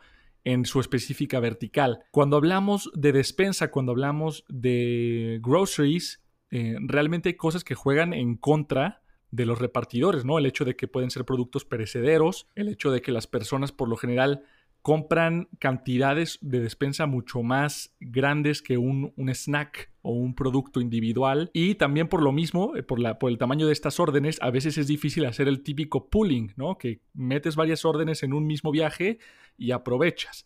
en 0.47 0.63
su 0.63 0.79
específica 0.79 1.41
vertical. 1.41 2.05
Cuando 2.09 2.37
hablamos 2.37 2.89
de 2.93 3.11
despensa, 3.11 3.69
cuando 3.69 3.91
hablamos 3.91 4.45
de 4.47 5.41
groceries, 5.43 6.23
eh, 6.51 6.77
realmente 6.79 7.27
hay 7.27 7.35
cosas 7.35 7.65
que 7.65 7.75
juegan 7.75 8.13
en 8.13 8.37
contra 8.37 9.01
de 9.29 9.45
los 9.45 9.59
repartidores, 9.59 10.23
¿no? 10.23 10.37
El 10.39 10.45
hecho 10.45 10.63
de 10.63 10.77
que 10.77 10.87
pueden 10.87 11.11
ser 11.11 11.25
productos 11.25 11.65
perecederos, 11.65 12.47
el 12.55 12.69
hecho 12.69 12.91
de 12.91 13.01
que 13.01 13.11
las 13.11 13.27
personas 13.27 13.73
por 13.73 13.89
lo 13.89 13.97
general 13.97 14.45
compran 14.87 15.49
cantidades 15.59 16.39
de 16.39 16.61
despensa 16.61 17.07
mucho 17.07 17.43
más 17.43 17.93
grandes 17.99 18.61
que 18.61 18.77
un, 18.77 19.11
un, 19.17 19.27
snack 19.27 19.91
o 20.01 20.13
un 20.13 20.33
producto 20.33 20.79
individual. 20.79 21.51
Y 21.51 21.75
también 21.75 22.07
por 22.07 22.23
lo 22.23 22.31
mismo, 22.31 22.73
eh, 22.77 22.83
por, 22.83 22.97
la, 22.97 23.19
por 23.19 23.29
el 23.29 23.37
tamaño 23.37 23.67
de 23.67 23.73
estas 23.73 23.99
órdenes, 23.99 24.37
a 24.41 24.49
veces 24.49 24.77
es 24.77 24.87
difícil 24.87 25.25
hacer 25.25 25.49
el 25.49 25.61
típico 25.61 26.09
pooling, 26.09 26.53
¿no? 26.55 26.77
Que 26.77 27.01
metes 27.13 27.57
varias 27.57 27.83
órdenes 27.83 28.23
en 28.23 28.31
un 28.31 28.47
mismo 28.47 28.71
viaje 28.71 29.19
y 29.57 29.71
aprovechas 29.71 30.45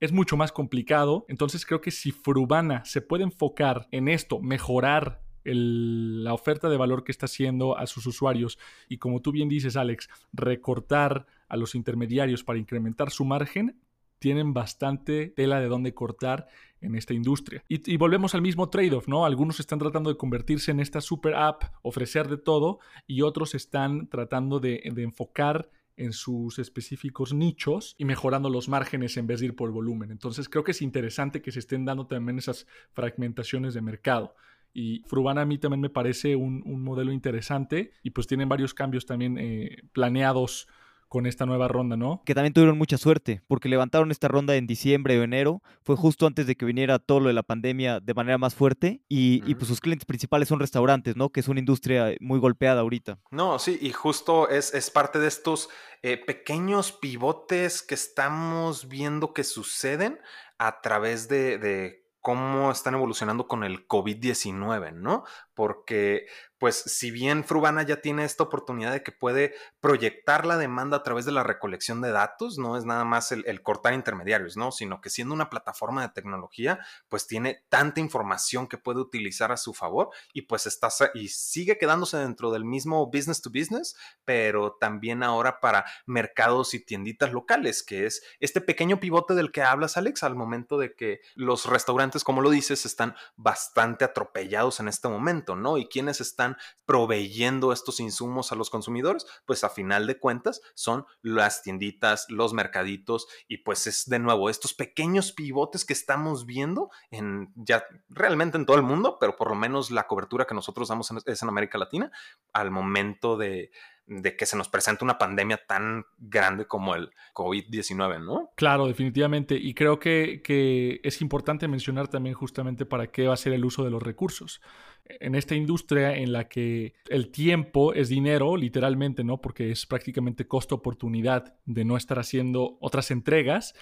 es 0.00 0.10
mucho 0.10 0.38
más 0.38 0.52
complicado. 0.52 1.26
Entonces 1.28 1.66
creo 1.66 1.82
que 1.82 1.90
si 1.90 2.12
Frubana 2.12 2.86
se 2.86 3.02
puede 3.02 3.24
enfocar 3.24 3.88
en 3.90 4.08
esto, 4.08 4.40
mejorar 4.40 5.21
la 5.44 6.34
oferta 6.34 6.68
de 6.68 6.76
valor 6.76 7.04
que 7.04 7.12
está 7.12 7.26
haciendo 7.26 7.76
a 7.76 7.86
sus 7.86 8.06
usuarios 8.06 8.58
y 8.88 8.98
como 8.98 9.20
tú 9.20 9.32
bien 9.32 9.48
dices 9.48 9.76
Alex, 9.76 10.08
recortar 10.32 11.26
a 11.48 11.56
los 11.56 11.74
intermediarios 11.74 12.44
para 12.44 12.58
incrementar 12.58 13.10
su 13.10 13.24
margen, 13.24 13.78
tienen 14.18 14.54
bastante 14.54 15.26
tela 15.26 15.58
de 15.58 15.66
dónde 15.66 15.94
cortar 15.94 16.46
en 16.80 16.94
esta 16.94 17.12
industria. 17.12 17.64
Y, 17.68 17.92
y 17.92 17.96
volvemos 17.96 18.36
al 18.36 18.40
mismo 18.42 18.70
trade-off, 18.70 19.08
¿no? 19.08 19.24
Algunos 19.24 19.58
están 19.58 19.80
tratando 19.80 20.10
de 20.10 20.16
convertirse 20.16 20.70
en 20.70 20.78
esta 20.78 21.00
super 21.00 21.34
app, 21.34 21.64
ofrecer 21.82 22.28
de 22.28 22.36
todo, 22.36 22.78
y 23.06 23.22
otros 23.22 23.56
están 23.56 24.08
tratando 24.08 24.60
de, 24.60 24.80
de 24.94 25.02
enfocar 25.02 25.68
en 25.96 26.12
sus 26.12 26.58
específicos 26.58 27.34
nichos 27.34 27.94
y 27.98 28.04
mejorando 28.04 28.48
los 28.48 28.68
márgenes 28.68 29.16
en 29.16 29.26
vez 29.26 29.40
de 29.40 29.46
ir 29.46 29.56
por 29.56 29.72
volumen. 29.72 30.10
Entonces 30.10 30.48
creo 30.48 30.64
que 30.64 30.70
es 30.70 30.82
interesante 30.82 31.42
que 31.42 31.52
se 31.52 31.58
estén 31.58 31.84
dando 31.84 32.06
también 32.06 32.38
esas 32.38 32.66
fragmentaciones 32.92 33.74
de 33.74 33.82
mercado. 33.82 34.34
Y 34.72 35.02
Frubana 35.06 35.42
a 35.42 35.46
mí 35.46 35.58
también 35.58 35.80
me 35.80 35.90
parece 35.90 36.36
un, 36.36 36.62
un 36.64 36.82
modelo 36.82 37.12
interesante 37.12 37.92
y 38.02 38.10
pues 38.10 38.26
tienen 38.26 38.48
varios 38.48 38.74
cambios 38.74 39.06
también 39.06 39.36
eh, 39.38 39.82
planeados 39.92 40.68
con 41.12 41.26
esta 41.26 41.44
nueva 41.44 41.68
ronda, 41.68 41.94
¿no? 41.94 42.22
Que 42.24 42.34
también 42.34 42.54
tuvieron 42.54 42.78
mucha 42.78 42.96
suerte, 42.96 43.42
porque 43.46 43.68
levantaron 43.68 44.10
esta 44.10 44.28
ronda 44.28 44.56
en 44.56 44.66
diciembre 44.66 45.20
o 45.20 45.22
enero, 45.22 45.62
fue 45.82 45.94
justo 45.94 46.26
antes 46.26 46.46
de 46.46 46.56
que 46.56 46.64
viniera 46.64 46.98
todo 46.98 47.20
lo 47.20 47.26
de 47.28 47.34
la 47.34 47.42
pandemia 47.42 48.00
de 48.00 48.14
manera 48.14 48.38
más 48.38 48.54
fuerte, 48.54 49.02
y, 49.10 49.42
uh 49.42 49.44
-huh. 49.44 49.50
y 49.50 49.54
pues 49.56 49.68
sus 49.68 49.82
clientes 49.82 50.06
principales 50.06 50.48
son 50.48 50.58
restaurantes, 50.58 51.14
¿no? 51.14 51.28
Que 51.28 51.40
es 51.40 51.48
una 51.48 51.60
industria 51.60 52.16
muy 52.18 52.38
golpeada 52.40 52.80
ahorita. 52.80 53.18
No, 53.30 53.58
sí, 53.58 53.78
y 53.82 53.90
justo 53.90 54.48
es, 54.48 54.72
es 54.72 54.90
parte 54.90 55.18
de 55.18 55.28
estos 55.28 55.68
eh, 56.02 56.16
pequeños 56.16 56.92
pivotes 56.92 57.82
que 57.82 57.94
estamos 57.94 58.88
viendo 58.88 59.34
que 59.34 59.44
suceden 59.44 60.18
a 60.56 60.80
través 60.80 61.28
de, 61.28 61.58
de 61.58 62.01
cómo 62.22 62.70
están 62.70 62.94
evolucionando 62.94 63.46
con 63.48 63.64
el 63.64 63.86
COVID-19, 63.86 64.94
¿no? 64.94 65.24
Porque 65.54 66.26
pues 66.62 66.76
si 66.76 67.10
bien 67.10 67.42
Frubana 67.42 67.82
ya 67.82 67.96
tiene 67.96 68.22
esta 68.22 68.44
oportunidad 68.44 68.92
de 68.92 69.02
que 69.02 69.10
puede 69.10 69.52
proyectar 69.80 70.46
la 70.46 70.56
demanda 70.56 70.98
a 70.98 71.02
través 71.02 71.24
de 71.24 71.32
la 71.32 71.42
recolección 71.42 72.00
de 72.00 72.12
datos, 72.12 72.56
no 72.56 72.76
es 72.76 72.84
nada 72.84 73.04
más 73.04 73.32
el, 73.32 73.62
cortar 73.64 73.94
intermediarios, 73.94 74.56
¿no? 74.56 74.70
Sino 74.70 75.00
que 75.00 75.10
siendo 75.10 75.34
una 75.34 75.50
plataforma 75.50 76.02
de 76.02 76.10
tecnología, 76.10 76.78
pues 77.08 77.26
tiene 77.26 77.64
tanta 77.68 77.98
información 77.98 78.68
que 78.68 78.78
puede 78.78 79.00
utilizar 79.00 79.50
a 79.50 79.56
su 79.56 79.74
favor 79.74 80.10
y 80.32 80.42
pues 80.42 80.66
está 80.66 80.88
y 81.14 81.30
sigue 81.30 81.78
quedándose 81.78 82.16
dentro 82.18 82.52
del 82.52 82.64
mismo 82.64 83.06
business 83.06 83.42
to 83.42 83.50
business, 83.50 83.96
pero 84.24 84.76
también 84.78 85.24
ahora 85.24 85.58
para 85.58 85.84
mercados 86.06 86.74
y 86.74 86.84
tienditas 86.84 87.32
locales, 87.32 87.82
que 87.82 88.06
es 88.06 88.22
este 88.38 88.60
pequeño 88.60 89.00
pivote 89.00 89.34
del 89.34 89.50
que 89.50 89.62
hablas, 89.62 89.96
Alex, 89.96 90.22
al 90.22 90.36
momento 90.36 90.78
de 90.78 90.94
que 90.94 91.22
los 91.34 91.66
restaurantes, 91.66 92.22
como 92.22 92.40
lo 92.40 92.50
dices, 92.50 92.86
están 92.86 93.16
bastante 93.34 94.04
atropellados 94.04 94.78
en 94.78 94.86
este 94.86 95.08
momento, 95.08 95.41
¿no? 95.48 95.78
Y 95.78 95.86
quienes 95.86 96.20
están 96.20 96.56
proveyendo 96.86 97.72
estos 97.72 98.00
insumos 98.00 98.52
a 98.52 98.54
los 98.54 98.70
consumidores, 98.70 99.26
pues 99.44 99.64
a 99.64 99.68
final 99.68 100.06
de 100.06 100.18
cuentas 100.18 100.60
son 100.74 101.06
las 101.22 101.62
tienditas, 101.62 102.26
los 102.28 102.52
mercaditos 102.52 103.26
y 103.48 103.58
pues 103.58 103.86
es 103.86 104.06
de 104.06 104.18
nuevo 104.18 104.48
estos 104.48 104.74
pequeños 104.74 105.32
pivotes 105.32 105.84
que 105.84 105.92
estamos 105.92 106.46
viendo 106.46 106.90
en 107.10 107.52
ya 107.54 107.84
realmente 108.08 108.56
en 108.56 108.66
todo 108.66 108.76
el 108.76 108.82
mundo, 108.82 109.18
pero 109.20 109.36
por 109.36 109.48
lo 109.48 109.54
menos 109.54 109.90
la 109.90 110.06
cobertura 110.06 110.46
que 110.46 110.54
nosotros 110.54 110.88
damos 110.88 111.10
es 111.26 111.42
en 111.42 111.48
América 111.48 111.78
Latina 111.78 112.10
al 112.52 112.70
momento 112.70 113.36
de 113.36 113.70
de 114.06 114.36
que 114.36 114.46
se 114.46 114.56
nos 114.56 114.68
presenta 114.68 115.04
una 115.04 115.18
pandemia 115.18 115.60
tan 115.66 116.04
grande 116.18 116.66
como 116.66 116.94
el 116.94 117.10
COVID-19, 117.34 118.24
¿no? 118.24 118.50
Claro, 118.56 118.86
definitivamente. 118.86 119.56
Y 119.56 119.74
creo 119.74 119.98
que, 119.98 121.00
es 121.02 121.22
importante 121.22 121.68
mencionar 121.68 122.08
también 122.08 122.34
justamente 122.34 122.84
para 122.84 123.08
qué 123.08 123.26
va 123.26 123.34
a 123.34 123.38
ser 123.38 123.52
el 123.52 123.64
uso 123.64 123.84
de 123.84 123.90
los 123.90 124.02
recursos 124.02 124.60
en 125.04 125.34
esta 125.34 125.54
industria 125.54 126.16
en 126.16 126.32
la 126.32 126.48
que 126.48 126.94
el 127.08 127.30
tiempo 127.30 127.92
es 127.92 128.08
dinero, 128.08 128.56
literalmente, 128.56 129.24
¿no? 129.24 129.40
Porque 129.40 129.70
es 129.70 129.86
prácticamente 129.86 130.46
costo-oportunidad 130.46 131.56
de 131.64 131.84
no 131.84 131.96
estar 131.96 132.18
haciendo 132.18 132.78
otras 132.80 133.10
entregas, 133.10 133.74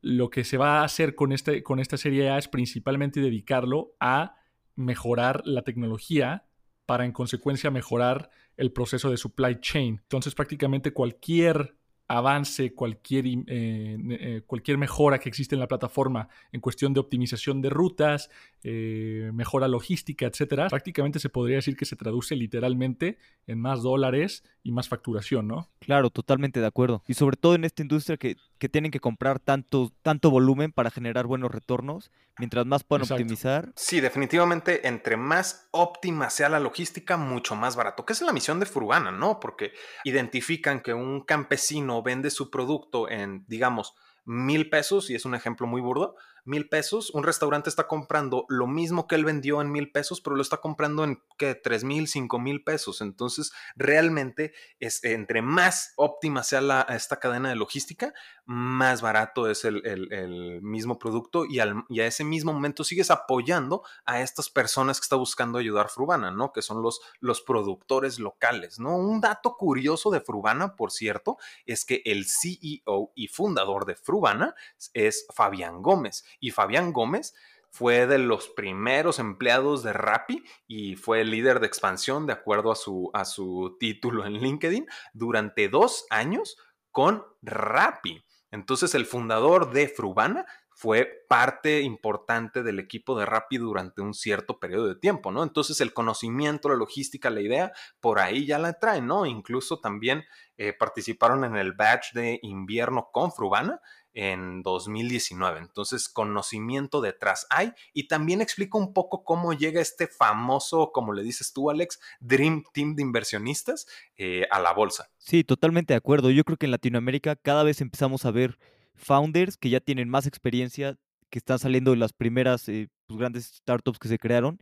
lo 0.00 0.30
que 0.30 0.44
se 0.44 0.58
va 0.58 0.80
a 0.80 0.84
hacer 0.84 1.14
con, 1.14 1.32
este, 1.32 1.62
con 1.62 1.80
esta 1.80 1.96
serie 1.96 2.28
A 2.28 2.38
es 2.38 2.48
principalmente 2.48 3.20
dedicarlo 3.20 3.94
a 4.00 4.36
mejorar 4.76 5.42
la 5.46 5.62
tecnología 5.62 6.44
para 6.84 7.04
en 7.04 7.12
consecuencia 7.12 7.70
mejorar 7.70 8.30
el 8.56 8.72
proceso 8.72 9.10
de 9.10 9.16
supply 9.16 9.58
chain. 9.60 10.00
Entonces 10.02 10.34
prácticamente 10.34 10.92
cualquier 10.92 11.74
avance, 12.06 12.74
cualquier, 12.74 13.26
eh, 13.26 13.36
eh, 13.46 14.42
cualquier 14.46 14.76
mejora 14.76 15.18
que 15.18 15.28
existe 15.28 15.54
en 15.54 15.60
la 15.60 15.68
plataforma 15.68 16.28
en 16.52 16.60
cuestión 16.60 16.92
de 16.92 17.00
optimización 17.00 17.62
de 17.62 17.70
rutas, 17.70 18.30
eh, 18.62 19.30
mejora 19.32 19.68
logística, 19.68 20.26
etcétera, 20.26 20.68
prácticamente 20.68 21.18
se 21.18 21.30
podría 21.30 21.56
decir 21.56 21.76
que 21.76 21.86
se 21.86 21.96
traduce 21.96 22.36
literalmente 22.36 23.18
en 23.46 23.58
más 23.58 23.82
dólares 23.82 24.44
y 24.62 24.72
más 24.72 24.88
facturación, 24.88 25.48
¿no? 25.48 25.70
Claro, 25.80 26.10
totalmente 26.10 26.60
de 26.60 26.66
acuerdo. 26.66 27.02
Y 27.08 27.14
sobre 27.14 27.36
todo 27.36 27.54
en 27.54 27.64
esta 27.64 27.82
industria 27.82 28.16
que, 28.16 28.36
que 28.64 28.70
tienen 28.70 28.90
que 28.90 29.00
comprar 29.00 29.40
tanto, 29.40 29.92
tanto 30.00 30.30
volumen 30.30 30.72
para 30.72 30.90
generar 30.90 31.26
buenos 31.26 31.50
retornos, 31.50 32.10
mientras 32.38 32.64
más 32.64 32.82
puedan 32.82 33.12
optimizar. 33.12 33.70
Sí, 33.76 34.00
definitivamente, 34.00 34.88
entre 34.88 35.18
más 35.18 35.68
óptima 35.70 36.30
sea 36.30 36.48
la 36.48 36.60
logística, 36.60 37.18
mucho 37.18 37.56
más 37.56 37.76
barato. 37.76 38.06
Que 38.06 38.14
es 38.14 38.22
la 38.22 38.32
misión 38.32 38.60
de 38.60 38.64
Furbana, 38.64 39.10
¿no? 39.10 39.38
Porque 39.38 39.72
identifican 40.02 40.80
que 40.80 40.94
un 40.94 41.20
campesino 41.20 42.02
vende 42.02 42.30
su 42.30 42.50
producto 42.50 43.10
en, 43.10 43.44
digamos, 43.48 43.92
mil 44.24 44.70
pesos, 44.70 45.10
y 45.10 45.14
es 45.14 45.26
un 45.26 45.34
ejemplo 45.34 45.66
muy 45.66 45.82
burdo, 45.82 46.16
mil 46.44 46.68
pesos, 46.68 47.10
un 47.10 47.22
restaurante 47.22 47.68
está 47.68 47.86
comprando 47.86 48.44
lo 48.48 48.66
mismo 48.66 49.06
que 49.06 49.14
él 49.14 49.24
vendió 49.24 49.60
en 49.60 49.72
mil 49.72 49.90
pesos, 49.90 50.20
pero 50.20 50.36
lo 50.36 50.42
está 50.42 50.58
comprando 50.58 51.04
en 51.04 51.22
¿qué? 51.38 51.54
tres 51.54 51.84
mil, 51.84 52.08
cinco 52.08 52.38
mil 52.38 52.62
pesos. 52.62 53.00
Entonces, 53.00 53.52
realmente, 53.76 54.52
es, 54.78 55.02
entre 55.04 55.42
más 55.42 55.92
óptima 55.96 56.42
sea 56.42 56.60
la, 56.60 56.82
esta 56.82 57.18
cadena 57.18 57.48
de 57.48 57.56
logística, 57.56 58.12
más 58.46 59.00
barato 59.00 59.48
es 59.48 59.64
el, 59.64 60.60
mismo 60.62 60.98
producto 60.98 61.46
y, 61.46 61.60
al, 61.60 61.84
y, 61.88 62.00
a 62.00 62.06
ese 62.06 62.24
mismo 62.24 62.52
momento 62.52 62.84
sigues 62.84 63.10
apoyando 63.10 63.82
a 64.04 64.20
estas 64.20 64.50
personas 64.50 65.00
que 65.00 65.04
está 65.04 65.16
buscando 65.16 65.58
ayudar 65.58 65.88
Frubana, 65.88 66.30
¿no? 66.30 66.52
Que 66.52 66.62
son 66.62 66.82
los, 66.82 67.00
los 67.20 67.40
productores 67.40 68.18
locales, 68.18 68.78
¿no? 68.78 68.96
Un 68.96 69.20
dato 69.20 69.56
curioso 69.56 70.10
de 70.10 70.20
Frubana, 70.20 70.76
por 70.76 70.90
cierto, 70.92 71.38
es 71.64 71.84
que 71.84 72.02
el 72.04 72.26
CEO 72.26 73.12
y 73.14 73.28
fundador 73.28 73.86
de 73.86 73.94
Frubana 73.94 74.54
es 74.92 75.26
Fabián 75.34 75.82
Gómez 75.82 76.24
y 76.40 76.50
Fabián 76.50 76.92
Gómez 76.92 77.34
fue 77.74 78.06
de 78.06 78.18
los 78.18 78.48
primeros 78.50 79.18
empleados 79.18 79.82
de 79.82 79.92
Rappi 79.92 80.44
y 80.68 80.94
fue 80.94 81.24
líder 81.24 81.58
de 81.58 81.66
expansión 81.66 82.24
de 82.24 82.32
acuerdo 82.32 82.70
a 82.70 82.76
su, 82.76 83.10
a 83.12 83.24
su 83.24 83.76
título 83.80 84.24
en 84.24 84.34
LinkedIn 84.34 84.86
durante 85.12 85.68
dos 85.68 86.06
años 86.10 86.56
con 86.92 87.24
Rappi. 87.42 88.24
Entonces 88.52 88.94
el 88.94 89.06
fundador 89.06 89.72
de 89.72 89.88
Frubana 89.88 90.46
fue 90.70 91.24
parte 91.28 91.80
importante 91.80 92.62
del 92.62 92.78
equipo 92.78 93.18
de 93.18 93.26
Rappi 93.26 93.58
durante 93.58 94.02
un 94.02 94.14
cierto 94.14 94.60
periodo 94.60 94.86
de 94.86 94.94
tiempo, 94.94 95.32
¿no? 95.32 95.42
Entonces 95.42 95.80
el 95.80 95.92
conocimiento, 95.92 96.68
la 96.68 96.76
logística, 96.76 97.30
la 97.30 97.40
idea, 97.40 97.72
por 98.00 98.20
ahí 98.20 98.46
ya 98.46 98.60
la 98.60 98.74
traen, 98.74 99.08
¿no? 99.08 99.26
Incluso 99.26 99.80
también 99.80 100.24
eh, 100.56 100.72
participaron 100.72 101.44
en 101.44 101.56
el 101.56 101.72
batch 101.72 102.12
de 102.12 102.38
invierno 102.42 103.08
con 103.12 103.32
Frubana 103.32 103.80
en 104.14 104.62
2019. 104.62 105.60
Entonces, 105.60 106.08
conocimiento 106.08 107.00
detrás 107.00 107.46
hay 107.50 107.72
y 107.92 108.08
también 108.08 108.40
explico 108.40 108.78
un 108.78 108.92
poco 108.92 109.24
cómo 109.24 109.52
llega 109.52 109.80
este 109.80 110.06
famoso, 110.06 110.92
como 110.92 111.12
le 111.12 111.22
dices 111.22 111.52
tú, 111.52 111.70
Alex, 111.70 112.00
Dream 112.20 112.64
Team 112.72 112.94
de 112.94 113.02
inversionistas 113.02 113.86
eh, 114.16 114.46
a 114.50 114.60
la 114.60 114.72
bolsa. 114.72 115.10
Sí, 115.18 115.44
totalmente 115.44 115.92
de 115.92 115.98
acuerdo. 115.98 116.30
Yo 116.30 116.44
creo 116.44 116.56
que 116.56 116.66
en 116.66 116.72
Latinoamérica 116.72 117.36
cada 117.36 117.64
vez 117.64 117.80
empezamos 117.80 118.24
a 118.24 118.30
ver 118.30 118.58
founders 118.94 119.56
que 119.56 119.70
ya 119.70 119.80
tienen 119.80 120.08
más 120.08 120.26
experiencia, 120.26 120.96
que 121.30 121.38
están 121.38 121.58
saliendo 121.58 121.90
de 121.90 121.96
las 121.96 122.12
primeras 122.12 122.68
eh, 122.68 122.88
pues, 123.06 123.18
grandes 123.18 123.46
startups 123.46 123.98
que 123.98 124.08
se 124.08 124.18
crearon. 124.18 124.60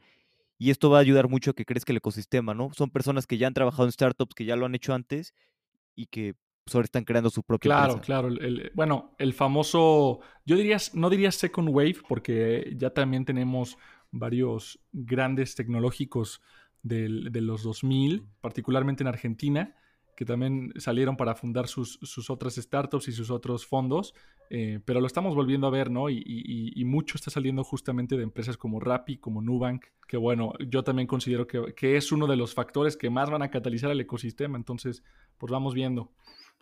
Y 0.58 0.70
esto 0.70 0.90
va 0.90 0.98
a 0.98 1.00
ayudar 1.00 1.28
mucho 1.28 1.50
a 1.50 1.54
que 1.54 1.64
crezca 1.64 1.92
el 1.92 1.96
ecosistema, 1.98 2.54
¿no? 2.54 2.72
Son 2.72 2.88
personas 2.88 3.26
que 3.26 3.36
ya 3.36 3.48
han 3.48 3.54
trabajado 3.54 3.84
en 3.84 3.92
startups, 3.92 4.34
que 4.34 4.44
ya 4.44 4.54
lo 4.54 4.64
han 4.64 4.74
hecho 4.76 4.94
antes 4.94 5.34
y 5.96 6.06
que 6.06 6.34
ahora 6.72 6.84
están 6.84 7.04
creando 7.04 7.30
su 7.30 7.42
propia 7.42 7.68
claro, 7.68 8.00
Claro, 8.00 8.28
claro. 8.28 8.70
bueno, 8.74 9.14
el 9.18 9.32
famoso, 9.34 10.20
yo 10.44 10.56
diría, 10.56 10.78
no 10.94 11.10
diría 11.10 11.32
second 11.32 11.68
wave, 11.68 11.96
porque 12.08 12.74
ya 12.76 12.90
también 12.90 13.24
tenemos 13.24 13.76
varios 14.10 14.78
grandes 14.92 15.54
tecnológicos 15.54 16.40
de 16.82 17.08
los 17.40 17.62
2000, 17.62 18.26
particularmente 18.40 19.02
en 19.02 19.08
Argentina, 19.08 19.76
que 20.16 20.24
también 20.24 20.72
salieron 20.76 21.16
para 21.16 21.34
fundar 21.34 21.68
sus, 21.68 21.98
otras 22.30 22.54
startups 22.56 23.08
y 23.08 23.12
sus 23.12 23.30
otros 23.30 23.66
fondos, 23.66 24.14
eh, 24.50 24.80
pero 24.84 25.00
lo 25.00 25.06
estamos 25.06 25.34
volviendo 25.34 25.66
a 25.66 25.70
ver, 25.70 25.90
¿no? 25.90 26.10
Y, 26.10 26.82
mucho 26.84 27.16
está 27.16 27.30
saliendo 27.30 27.64
justamente 27.64 28.16
de 28.16 28.22
empresas 28.22 28.58
como 28.58 28.78
Rappi, 28.78 29.16
como 29.16 29.40
Nubank, 29.40 29.86
que 30.06 30.18
bueno, 30.18 30.52
yo 30.68 30.84
también 30.84 31.06
considero 31.06 31.46
que, 31.46 31.74
que 31.74 31.96
es 31.96 32.12
uno 32.12 32.26
de 32.26 32.36
los 32.36 32.52
factores 32.52 32.96
que 32.96 33.08
más 33.08 33.30
van 33.30 33.42
a 33.42 33.50
catalizar 33.50 33.90
el 33.90 34.00
ecosistema, 34.00 34.58
entonces, 34.58 35.02
pues 35.38 35.50
vamos 35.50 35.74
viendo. 35.74 36.12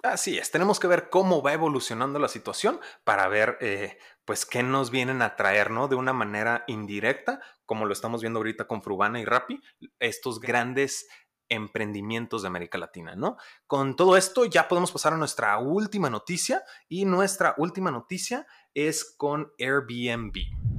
Así 0.03 0.39
es, 0.39 0.51
tenemos 0.51 0.81
que 0.81 0.87
ver 0.87 1.11
cómo 1.11 1.43
va 1.43 1.53
evolucionando 1.53 2.19
la 2.19 2.29
situación 2.29 2.81
para 3.05 3.29
ver, 3.29 3.59
eh, 3.61 3.99
pues, 4.25 4.47
qué 4.47 4.63
nos 4.63 4.91
vienen 4.91 5.21
a 5.21 5.37
traer, 5.37 5.71
¿no? 5.71 5.89
De 5.89 5.97
una 5.97 6.15
manera 6.15 6.65
indirecta, 6.69 7.41
como 7.67 7.85
lo 7.85 7.93
estamos 7.93 8.23
viendo 8.23 8.39
ahorita 8.39 8.67
con 8.67 8.83
Frubana 8.83 9.21
y 9.21 9.27
Rappi, 9.27 9.61
estos 9.99 10.41
grandes 10.41 11.07
emprendimientos 11.51 12.43
de 12.43 12.49
América 12.49 12.79
Latina, 12.79 13.15
¿no? 13.15 13.37
Con 13.67 13.95
todo 13.95 14.17
esto 14.17 14.47
ya 14.47 14.69
podemos 14.69 14.93
pasar 14.93 15.13
a 15.13 15.19
nuestra 15.19 15.59
última 15.59 16.09
noticia 16.09 16.65
y 16.89 17.05
nuestra 17.05 17.55
última 17.59 17.91
noticia 17.91 18.47
es 18.73 19.05
con 19.17 19.53
Airbnb. 19.59 20.70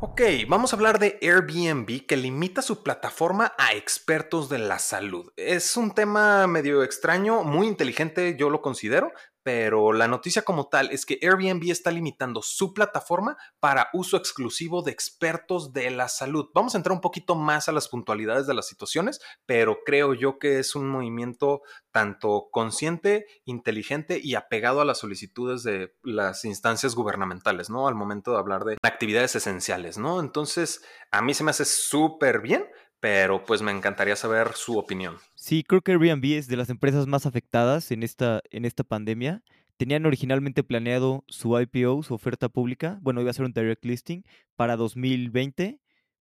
Ok, 0.00 0.20
vamos 0.46 0.72
a 0.72 0.76
hablar 0.76 1.00
de 1.00 1.18
Airbnb 1.22 2.06
que 2.06 2.16
limita 2.16 2.62
su 2.62 2.84
plataforma 2.84 3.54
a 3.58 3.72
expertos 3.72 4.48
de 4.48 4.60
la 4.60 4.78
salud. 4.78 5.32
Es 5.34 5.76
un 5.76 5.92
tema 5.92 6.46
medio 6.46 6.84
extraño, 6.84 7.42
muy 7.42 7.66
inteligente, 7.66 8.36
yo 8.38 8.48
lo 8.48 8.62
considero, 8.62 9.10
pero 9.48 9.94
la 9.94 10.08
noticia 10.08 10.42
como 10.42 10.68
tal 10.68 10.90
es 10.90 11.06
que 11.06 11.18
Airbnb 11.22 11.70
está 11.70 11.90
limitando 11.90 12.42
su 12.42 12.74
plataforma 12.74 13.38
para 13.60 13.88
uso 13.94 14.18
exclusivo 14.18 14.82
de 14.82 14.90
expertos 14.90 15.72
de 15.72 15.90
la 15.90 16.08
salud. 16.08 16.50
Vamos 16.52 16.74
a 16.74 16.76
entrar 16.76 16.92
un 16.92 17.00
poquito 17.00 17.34
más 17.34 17.66
a 17.66 17.72
las 17.72 17.88
puntualidades 17.88 18.46
de 18.46 18.52
las 18.52 18.68
situaciones, 18.68 19.22
pero 19.46 19.78
creo 19.86 20.12
yo 20.12 20.38
que 20.38 20.58
es 20.58 20.74
un 20.74 20.90
movimiento 20.90 21.62
tanto 21.92 22.48
consciente, 22.52 23.24
inteligente 23.46 24.20
y 24.22 24.34
apegado 24.34 24.82
a 24.82 24.84
las 24.84 24.98
solicitudes 24.98 25.62
de 25.62 25.94
las 26.02 26.44
instancias 26.44 26.94
gubernamentales, 26.94 27.70
¿no? 27.70 27.88
Al 27.88 27.94
momento 27.94 28.32
de 28.32 28.38
hablar 28.40 28.64
de 28.64 28.76
actividades 28.82 29.34
esenciales, 29.34 29.96
¿no? 29.96 30.20
Entonces, 30.20 30.84
a 31.10 31.22
mí 31.22 31.32
se 31.32 31.42
me 31.42 31.52
hace 31.52 31.64
súper 31.64 32.42
bien, 32.42 32.66
pero 33.00 33.44
pues 33.44 33.62
me 33.62 33.70
encantaría 33.70 34.16
saber 34.16 34.52
su 34.54 34.78
opinión. 34.78 35.16
Sí, 35.34 35.62
creo 35.62 35.82
que 35.82 35.92
Airbnb 35.92 36.24
es 36.36 36.48
de 36.48 36.56
las 36.56 36.70
empresas 36.70 37.06
más 37.06 37.26
afectadas 37.26 37.90
en 37.90 38.02
esta, 38.02 38.42
en 38.50 38.64
esta 38.64 38.84
pandemia. 38.84 39.42
Tenían 39.76 40.06
originalmente 40.06 40.64
planeado 40.64 41.24
su 41.28 41.58
IPO, 41.58 42.02
su 42.02 42.14
oferta 42.14 42.48
pública, 42.48 42.98
bueno, 43.00 43.20
iba 43.20 43.30
a 43.30 43.34
ser 43.34 43.44
un 43.44 43.52
direct 43.52 43.84
listing 43.84 44.24
para 44.56 44.76
2020, 44.76 45.80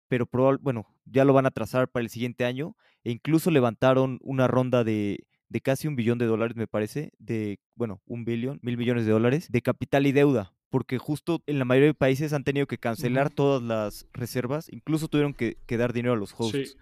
pero 0.07 0.29
bueno, 0.61 0.85
ya 1.05 1.23
lo 1.23 1.33
van 1.33 1.45
a 1.45 1.51
trazar 1.51 1.87
para 1.87 2.03
el 2.03 2.09
siguiente 2.09 2.43
año 2.43 2.75
e 3.03 3.11
incluso 3.11 3.51
levantaron 3.51 4.19
una 4.21 4.47
ronda 4.47 4.83
de, 4.83 5.25
de 5.55 5.61
casi 5.61 5.87
un 5.87 5.95
billón 5.95 6.17
de 6.17 6.25
dólares, 6.25 6.57
me 6.57 6.67
parece, 6.67 7.13
de, 7.17 7.61
bueno, 7.75 8.01
un 8.05 8.25
billón, 8.25 8.59
mil 8.61 8.75
millones 8.75 9.05
de 9.05 9.13
dólares 9.13 9.49
de 9.49 9.61
capital 9.61 10.05
y 10.05 10.11
deuda 10.11 10.51
porque 10.69 10.97
justo 10.97 11.41
en 11.47 11.59
la 11.59 11.63
mayoría 11.63 11.87
de 11.87 11.93
países 11.93 12.33
han 12.33 12.43
tenido 12.43 12.67
que 12.67 12.77
cancelar 12.77 13.29
todas 13.29 13.63
las 13.63 14.05
reservas, 14.11 14.67
incluso 14.69 15.07
tuvieron 15.07 15.33
que, 15.33 15.55
dar 15.77 15.93
dinero 15.93 16.15
a 16.15 16.17
los 16.17 16.35
hosts. 16.37 16.75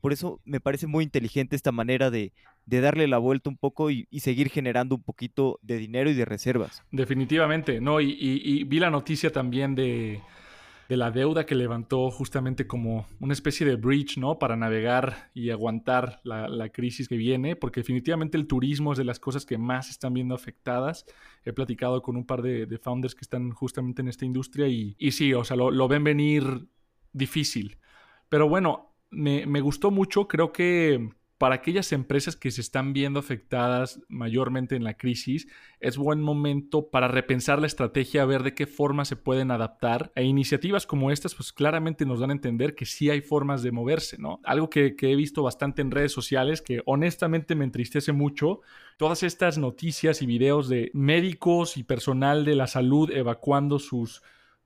Por 0.00 0.14
eso 0.14 0.40
me 0.46 0.60
parece 0.60 0.86
muy 0.86 1.04
inteligente 1.04 1.54
esta 1.54 1.70
manera 1.70 2.10
de, 2.10 2.32
darle 2.64 3.06
la 3.06 3.18
vuelta 3.18 3.50
un 3.50 3.58
poco 3.58 3.90
y, 3.90 4.06
seguir 4.20 4.48
generando 4.48 4.94
un 4.94 5.02
poquito 5.02 5.58
de 5.60 5.76
dinero 5.76 6.08
y 6.08 6.14
de 6.14 6.24
reservas. 6.24 6.82
Definitivamente, 6.90 7.82
¿no? 7.82 8.00
y 8.00 8.64
vi 8.64 8.78
la 8.78 8.88
noticia 8.88 9.30
también 9.30 9.74
de, 9.74 10.22
de 10.88 10.96
la 10.96 11.10
deuda 11.10 11.46
que 11.46 11.54
levantó 11.54 12.10
justamente 12.10 12.66
como 12.66 13.06
una 13.20 13.32
especie 13.32 13.66
de 13.66 13.76
bridge, 13.76 14.18
¿no? 14.18 14.38
Para 14.38 14.56
navegar 14.56 15.30
y 15.34 15.50
aguantar 15.50 16.20
la, 16.24 16.68
crisis 16.68 17.08
que 17.08 17.16
viene, 17.16 17.56
porque 17.56 17.80
definitivamente 17.80 18.36
el 18.36 18.46
turismo 18.46 18.92
es 18.92 18.98
de 18.98 19.04
las 19.04 19.20
cosas 19.20 19.46
que 19.46 19.58
más 19.58 19.90
están 19.90 20.14
viendo 20.14 20.34
afectadas. 20.34 21.06
He 21.44 21.52
platicado 21.52 22.02
con 22.02 22.16
un 22.16 22.26
par 22.26 22.42
de, 22.42 22.78
founders 22.78 23.14
que 23.14 23.22
están 23.22 23.50
justamente 23.50 24.02
en 24.02 24.08
esta 24.08 24.24
industria 24.24 24.68
y, 24.68 24.96
y 24.98 25.12
sí, 25.12 25.32
o 25.34 25.44
sea, 25.44 25.56
lo, 25.56 25.88
ven 25.88 26.04
venir 26.04 26.66
difícil. 27.12 27.78
Pero 28.28 28.48
bueno, 28.48 28.94
me, 29.10 29.46
me 29.46 29.60
gustó 29.60 29.90
mucho, 29.90 30.26
creo 30.26 30.52
que 30.52 31.10
para 31.44 31.56
aquellas 31.56 31.92
empresas 31.92 32.36
que 32.36 32.50
se 32.50 32.62
están 32.62 32.94
viendo 32.94 33.20
afectadas 33.20 34.00
mayormente 34.08 34.76
en 34.76 34.82
la 34.82 34.94
crisis, 34.94 35.46
es 35.78 35.98
buen 35.98 36.22
momento 36.22 36.88
para 36.88 37.06
repensar 37.06 37.60
la 37.60 37.66
estrategia, 37.66 38.24
ver 38.24 38.42
de 38.44 38.54
qué 38.54 38.66
forma 38.66 39.04
se 39.04 39.16
pueden 39.16 39.50
adaptar. 39.50 40.10
E 40.14 40.24
iniciativas 40.24 40.86
como 40.86 41.10
estas, 41.10 41.34
pues 41.34 41.52
claramente 41.52 42.06
nos 42.06 42.20
dan 42.20 42.30
a 42.30 42.32
entender 42.32 42.74
que 42.74 42.86
sí 42.86 43.10
hay 43.10 43.20
formas 43.20 43.62
de 43.62 43.72
moverse, 43.72 44.16
¿no? 44.16 44.40
Algo 44.42 44.70
que, 44.70 44.96
que 44.96 45.12
he 45.12 45.16
visto 45.16 45.42
bastante 45.42 45.82
en 45.82 45.90
redes 45.90 46.12
sociales, 46.12 46.62
que 46.62 46.80
honestamente 46.86 47.54
me 47.54 47.66
entristece 47.66 48.12
mucho, 48.12 48.62
todas 48.96 49.22
estas 49.22 49.58
noticias 49.58 50.22
y 50.22 50.26
videos 50.26 50.70
de 50.70 50.90
médicos 50.94 51.76
y 51.76 51.82
personal 51.82 52.46
de 52.46 52.54
la 52.54 52.68
salud 52.68 53.10
evacuando 53.10 53.78
sus 53.78 54.22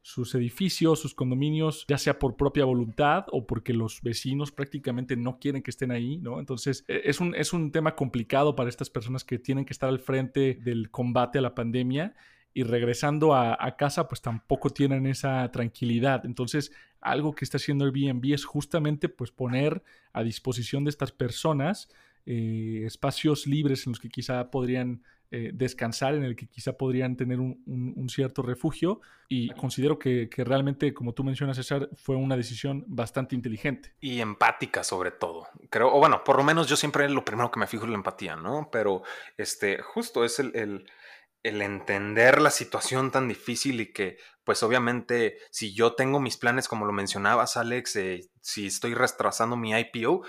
sus 0.08 0.34
edificios, 0.34 1.00
sus 1.00 1.14
condominios, 1.14 1.84
ya 1.86 1.98
sea 1.98 2.18
por 2.18 2.34
propia 2.34 2.64
voluntad 2.64 3.26
o 3.30 3.46
porque 3.46 3.74
los 3.74 4.00
vecinos 4.00 4.50
prácticamente 4.50 5.16
no 5.18 5.38
quieren 5.38 5.62
que 5.62 5.70
estén 5.70 5.90
ahí, 5.90 6.16
¿no? 6.16 6.40
Entonces 6.40 6.82
e, 6.88 7.02
es 7.04 7.20
un, 7.20 7.34
es 7.34 7.52
un 7.52 7.72
tema 7.72 7.94
complicado 7.94 8.56
para 8.56 8.70
estas 8.70 8.88
personas 8.88 9.22
que 9.22 9.38
tienen 9.38 9.66
que 9.66 9.74
estar 9.74 9.90
al 9.90 9.98
frente 9.98 10.54
del 10.62 10.90
combate 10.90 11.38
a 11.38 11.42
la 11.42 11.54
pandemia 11.54 12.14
y 12.54 12.62
regresando 12.62 13.34
a, 13.34 13.76
casa 13.76 14.08
pues 14.08 14.22
tampoco 14.22 14.70
tienen 14.70 15.06
esa 15.06 15.50
tranquilidad. 15.52 16.24
Entonces 16.24 16.72
algo 17.02 17.34
que 17.34 17.44
está 17.44 17.58
haciendo 17.58 17.84
Airbnb 17.84 18.32
es 18.32 18.46
justamente 18.46 19.10
pues 19.10 19.30
poner 19.30 19.82
a 20.14 20.22
disposición 20.22 20.84
de 20.84 20.90
estas 20.90 21.12
personas 21.12 21.90
eh, 22.30 22.82
espacios 22.84 23.46
libres 23.46 23.86
en 23.86 23.92
los 23.92 24.00
que 24.00 24.10
quizá 24.10 24.50
podrían 24.50 25.02
eh, 25.30 25.50
descansar, 25.54 26.14
en 26.14 26.24
el 26.24 26.36
que 26.36 26.46
quizá 26.46 26.74
podrían 26.74 27.16
tener 27.16 27.40
un, 27.40 28.06
cierto 28.10 28.42
refugio. 28.42 29.00
Y 29.30 29.48
considero 29.52 29.98
que, 29.98 30.28
realmente, 30.36 30.92
como 30.92 31.14
tú 31.14 31.24
mencionas, 31.24 31.56
César, 31.56 31.88
fue 31.96 32.16
una 32.16 32.36
decisión 32.36 32.84
bastante 32.86 33.34
inteligente. 33.34 33.94
Y 33.98 34.20
empática, 34.20 34.84
sobre 34.84 35.10
todo. 35.10 35.48
Creo, 35.70 35.88
o 35.88 36.00
bueno, 36.00 36.22
por 36.22 36.36
lo 36.36 36.44
menos 36.44 36.68
yo 36.68 36.76
siempre 36.76 37.08
lo 37.08 37.24
primero 37.24 37.50
que 37.50 37.60
me 37.60 37.66
fijo 37.66 37.84
es 37.84 37.90
la 37.90 37.96
empatía, 37.96 38.36
¿no? 38.36 38.68
Pero 38.70 39.02
este, 39.38 39.80
justo 39.80 40.22
es 40.22 40.38
el, 40.38 40.84
el 41.42 41.62
entender 41.62 42.42
la 42.42 42.50
situación 42.50 43.10
tan 43.10 43.26
difícil 43.26 43.80
y 43.80 43.90
que, 43.90 44.18
pues 44.44 44.62
obviamente, 44.62 45.38
si 45.50 45.72
yo 45.72 45.94
tengo 45.94 46.20
mis 46.20 46.36
planes, 46.36 46.68
como 46.68 46.84
lo 46.84 46.92
mencionabas, 46.92 47.56
Alex, 47.56 47.96
eh, 47.96 48.20
si 48.42 48.66
estoy 48.66 48.92
retrasando 48.92 49.56
mi 49.56 49.72
IPO, 49.72 50.24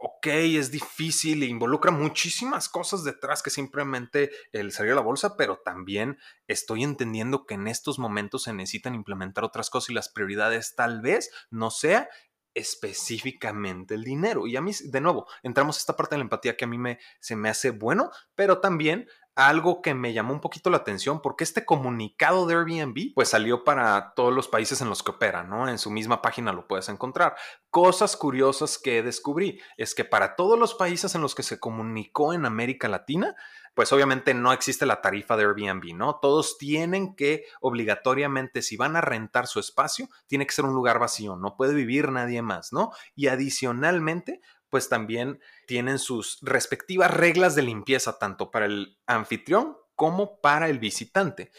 ok, 0.00 0.26
es 0.28 0.70
difícil 0.70 1.42
e 1.42 1.46
involucra 1.46 1.90
muchísimas 1.90 2.70
cosas 2.70 3.04
detrás 3.04 3.42
que 3.42 3.50
simplemente 3.50 4.30
el 4.52 4.72
salir 4.72 4.92
a 4.92 4.94
la 4.96 5.02
bolsa, 5.02 5.36
pero 5.36 5.58
también 5.62 6.18
estoy 6.46 6.84
entendiendo 6.84 7.44
que 7.44 7.54
en 7.54 7.68
estos 7.68 7.98
momentos 7.98 8.44
se 8.44 8.54
necesitan 8.54 8.94
implementar 8.94 9.44
otras 9.44 9.68
cosas 9.68 9.90
y 9.90 9.94
las 9.94 10.08
prioridades 10.08 10.74
tal 10.74 11.02
vez 11.02 11.30
no 11.50 11.70
sea 11.70 12.08
específicamente 12.54 13.94
el 13.94 14.04
dinero. 14.04 14.46
Y 14.46 14.56
a 14.56 14.60
mí, 14.60 14.72
de 14.84 15.00
nuevo, 15.00 15.26
entramos 15.42 15.76
a 15.76 15.80
esta 15.80 15.96
parte 15.96 16.14
de 16.14 16.18
la 16.18 16.24
empatía 16.24 16.56
que 16.56 16.64
a 16.64 16.68
mí 16.68 16.78
me, 16.78 16.98
se 17.20 17.36
me 17.36 17.48
hace 17.48 17.70
bueno, 17.70 18.10
pero 18.34 18.60
también 18.60 19.06
algo 19.36 19.80
que 19.80 19.94
me 19.94 20.12
llamó 20.12 20.34
un 20.34 20.40
poquito 20.40 20.70
la 20.70 20.78
atención 20.78 21.22
porque 21.22 21.44
este 21.44 21.64
comunicado 21.64 22.46
de 22.46 22.56
Airbnb 22.56 23.14
pues 23.14 23.28
salió 23.28 23.64
para 23.64 24.12
todos 24.14 24.34
los 24.34 24.48
países 24.48 24.80
en 24.80 24.88
los 24.88 25.02
que 25.02 25.12
opera, 25.12 25.44
¿no? 25.44 25.68
En 25.68 25.78
su 25.78 25.90
misma 25.90 26.20
página 26.20 26.52
lo 26.52 26.66
puedes 26.66 26.88
encontrar. 26.88 27.36
Cosas 27.70 28.16
curiosas 28.16 28.76
que 28.76 29.02
descubrí 29.02 29.60
es 29.76 29.94
que 29.94 30.04
para 30.04 30.36
todos 30.36 30.58
los 30.58 30.74
países 30.74 31.14
en 31.14 31.22
los 31.22 31.34
que 31.34 31.42
se 31.42 31.58
comunicó 31.58 32.34
en 32.34 32.44
América 32.44 32.88
Latina, 32.88 33.34
pues 33.74 33.92
obviamente 33.92 34.34
no 34.34 34.52
existe 34.52 34.86
la 34.86 35.00
tarifa 35.00 35.36
de 35.36 35.44
Airbnb, 35.44 35.94
¿no? 35.94 36.18
Todos 36.20 36.58
tienen 36.58 37.14
que 37.14 37.44
obligatoriamente, 37.60 38.62
si 38.62 38.76
van 38.76 38.96
a 38.96 39.00
rentar 39.00 39.46
su 39.46 39.60
espacio, 39.60 40.08
tiene 40.26 40.46
que 40.46 40.52
ser 40.52 40.64
un 40.64 40.74
lugar 40.74 40.98
vacío, 40.98 41.36
no 41.36 41.56
puede 41.56 41.74
vivir 41.74 42.10
nadie 42.10 42.42
más, 42.42 42.72
¿no? 42.72 42.92
Y 43.14 43.28
adicionalmente, 43.28 44.40
pues 44.68 44.88
también 44.88 45.40
tienen 45.66 45.98
sus 45.98 46.38
respectivas 46.42 47.12
reglas 47.12 47.54
de 47.54 47.62
limpieza, 47.62 48.18
tanto 48.18 48.50
para 48.50 48.66
el 48.66 48.98
anfitrión 49.06 49.76
como 49.94 50.40
para 50.40 50.68
el 50.68 50.78
visitante. 50.78 51.50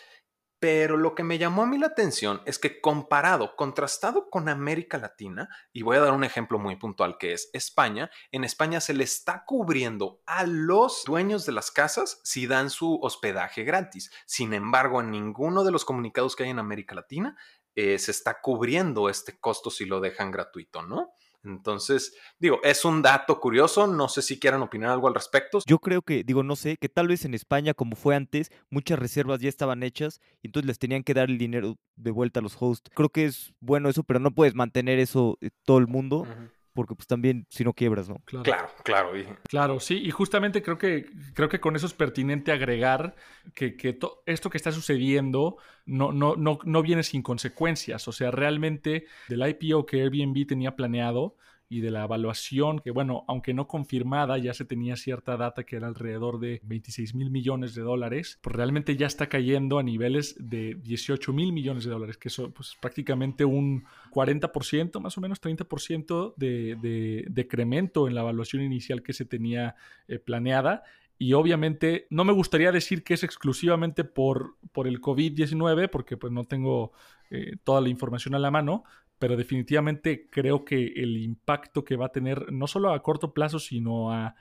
Pero 0.61 0.95
lo 0.95 1.15
que 1.15 1.23
me 1.23 1.39
llamó 1.39 1.63
a 1.63 1.65
mí 1.65 1.79
la 1.79 1.87
atención 1.87 2.43
es 2.45 2.59
que 2.59 2.81
comparado, 2.81 3.55
contrastado 3.55 4.29
con 4.29 4.47
América 4.47 4.99
Latina, 4.99 5.49
y 5.73 5.81
voy 5.81 5.97
a 5.97 6.01
dar 6.01 6.13
un 6.13 6.23
ejemplo 6.23 6.59
muy 6.59 6.75
puntual 6.75 7.17
que 7.17 7.33
es 7.33 7.49
España, 7.51 8.11
en 8.31 8.43
España 8.43 8.79
se 8.79 8.93
le 8.93 9.03
está 9.03 9.43
cubriendo 9.47 10.21
a 10.27 10.45
los 10.45 11.03
dueños 11.03 11.47
de 11.47 11.53
las 11.53 11.71
casas 11.71 12.21
si 12.23 12.45
dan 12.45 12.69
su 12.69 12.99
hospedaje 13.01 13.63
gratis. 13.63 14.11
Sin 14.27 14.53
embargo, 14.53 15.01
en 15.01 15.09
ninguno 15.09 15.63
de 15.63 15.71
los 15.71 15.83
comunicados 15.83 16.35
que 16.35 16.43
hay 16.43 16.51
en 16.51 16.59
América 16.59 16.93
Latina 16.93 17.35
eh, 17.73 17.97
se 17.97 18.11
está 18.11 18.39
cubriendo 18.39 19.09
este 19.09 19.39
costo 19.39 19.71
si 19.71 19.85
lo 19.85 19.99
dejan 19.99 20.29
gratuito, 20.29 20.83
¿no? 20.83 21.15
Entonces, 21.43 22.13
digo, 22.39 22.59
es 22.63 22.85
un 22.85 23.01
dato 23.01 23.39
curioso, 23.39 23.87
no 23.87 24.07
sé 24.09 24.21
si 24.21 24.39
quieran 24.39 24.61
opinar 24.61 24.91
algo 24.91 25.07
al 25.07 25.15
respecto. 25.15 25.59
Yo 25.65 25.79
creo 25.79 26.01
que, 26.01 26.23
digo, 26.23 26.43
no 26.43 26.55
sé, 26.55 26.77
que 26.77 26.89
tal 26.89 27.07
vez 27.07 27.25
en 27.25 27.33
España, 27.33 27.73
como 27.73 27.95
fue 27.95 28.15
antes, 28.15 28.51
muchas 28.69 28.99
reservas 28.99 29.41
ya 29.41 29.49
estaban 29.49 29.83
hechas 29.83 30.21
y 30.41 30.47
entonces 30.47 30.67
les 30.67 30.79
tenían 30.79 31.03
que 31.03 31.13
dar 31.13 31.29
el 31.29 31.37
dinero 31.37 31.77
de 31.95 32.11
vuelta 32.11 32.39
a 32.39 32.43
los 32.43 32.55
hosts. 32.59 32.91
Creo 32.93 33.09
que 33.09 33.25
es 33.25 33.53
bueno 33.59 33.89
eso, 33.89 34.03
pero 34.03 34.19
no 34.19 34.31
puedes 34.31 34.55
mantener 34.55 34.99
eso 34.99 35.37
eh, 35.41 35.49
todo 35.65 35.79
el 35.79 35.87
mundo 35.87 36.27
porque 36.73 36.95
pues 36.95 37.07
también 37.07 37.45
si 37.49 37.63
no 37.63 37.73
quiebras, 37.73 38.09
¿no? 38.09 38.21
Claro, 38.25 38.43
claro. 38.43 38.71
Claro, 38.83 39.37
claro 39.49 39.79
sí, 39.79 39.97
y 39.97 40.11
justamente 40.11 40.61
creo 40.61 40.77
que, 40.77 41.09
creo 41.33 41.49
que 41.49 41.59
con 41.59 41.75
eso 41.75 41.85
es 41.85 41.93
pertinente 41.93 42.51
agregar 42.51 43.15
que, 43.53 43.75
que 43.75 43.97
esto 44.25 44.49
que 44.49 44.57
está 44.57 44.71
sucediendo 44.71 45.57
no, 45.85 46.11
no, 46.11 46.35
no, 46.35 46.59
no 46.63 46.81
viene 46.81 47.03
sin 47.03 47.21
consecuencias, 47.21 48.07
o 48.07 48.11
sea, 48.11 48.31
realmente 48.31 49.05
del 49.27 49.47
IPO 49.47 49.85
que 49.85 50.01
Airbnb 50.01 50.47
tenía 50.47 50.75
planeado, 50.75 51.35
y 51.71 51.79
de 51.79 51.89
la 51.89 52.03
evaluación, 52.03 52.79
que 52.79 52.91
bueno, 52.91 53.23
aunque 53.29 53.53
no 53.53 53.65
confirmada, 53.65 54.37
ya 54.37 54.53
se 54.53 54.65
tenía 54.65 54.97
cierta 54.97 55.37
data 55.37 55.63
que 55.63 55.77
era 55.77 55.87
alrededor 55.87 56.37
de 56.41 56.59
26 56.63 57.15
mil 57.15 57.31
millones 57.31 57.73
de 57.75 57.81
dólares, 57.81 58.39
pues 58.41 58.53
realmente 58.53 58.97
ya 58.97 59.07
está 59.07 59.29
cayendo 59.29 59.79
a 59.79 59.83
niveles 59.83 60.35
de 60.37 60.75
18 60.83 61.31
mil 61.31 61.53
millones 61.53 61.85
de 61.85 61.91
dólares, 61.91 62.17
que 62.17 62.27
eso 62.27 62.51
pues 62.51 62.75
prácticamente 62.81 63.45
un 63.45 63.85
40%, 64.11 64.99
más 64.99 65.17
o 65.17 65.21
menos 65.21 65.41
30% 65.41 66.33
de, 66.35 66.75
de 66.75 67.25
decremento 67.29 68.09
en 68.09 68.15
la 68.15 68.21
evaluación 68.21 68.63
inicial 68.63 69.01
que 69.01 69.13
se 69.13 69.23
tenía 69.23 69.75
eh, 70.09 70.19
planeada. 70.19 70.83
Y 71.17 71.33
obviamente 71.33 72.07
no 72.09 72.25
me 72.25 72.33
gustaría 72.33 72.73
decir 72.73 73.03
que 73.05 73.13
es 73.13 73.23
exclusivamente 73.23 74.03
por, 74.03 74.57
por 74.73 74.87
el 74.89 74.99
COVID-19, 74.99 75.89
porque 75.89 76.17
pues 76.17 76.33
no 76.33 76.43
tengo 76.43 76.91
eh, 77.29 77.55
toda 77.63 77.79
la 77.79 77.87
información 77.87 78.35
a 78.35 78.39
la 78.39 78.51
mano, 78.51 78.83
pero 79.21 79.37
definitivamente 79.37 80.27
creo 80.31 80.65
que 80.65 80.93
el 80.95 81.15
impacto 81.17 81.85
que 81.85 81.95
va 81.95 82.07
a 82.07 82.11
tener, 82.11 82.51
no 82.51 82.65
solo 82.65 82.91
a 82.91 83.03
corto 83.03 83.35
plazo, 83.35 83.59
sino 83.59 84.11
a, 84.11 84.35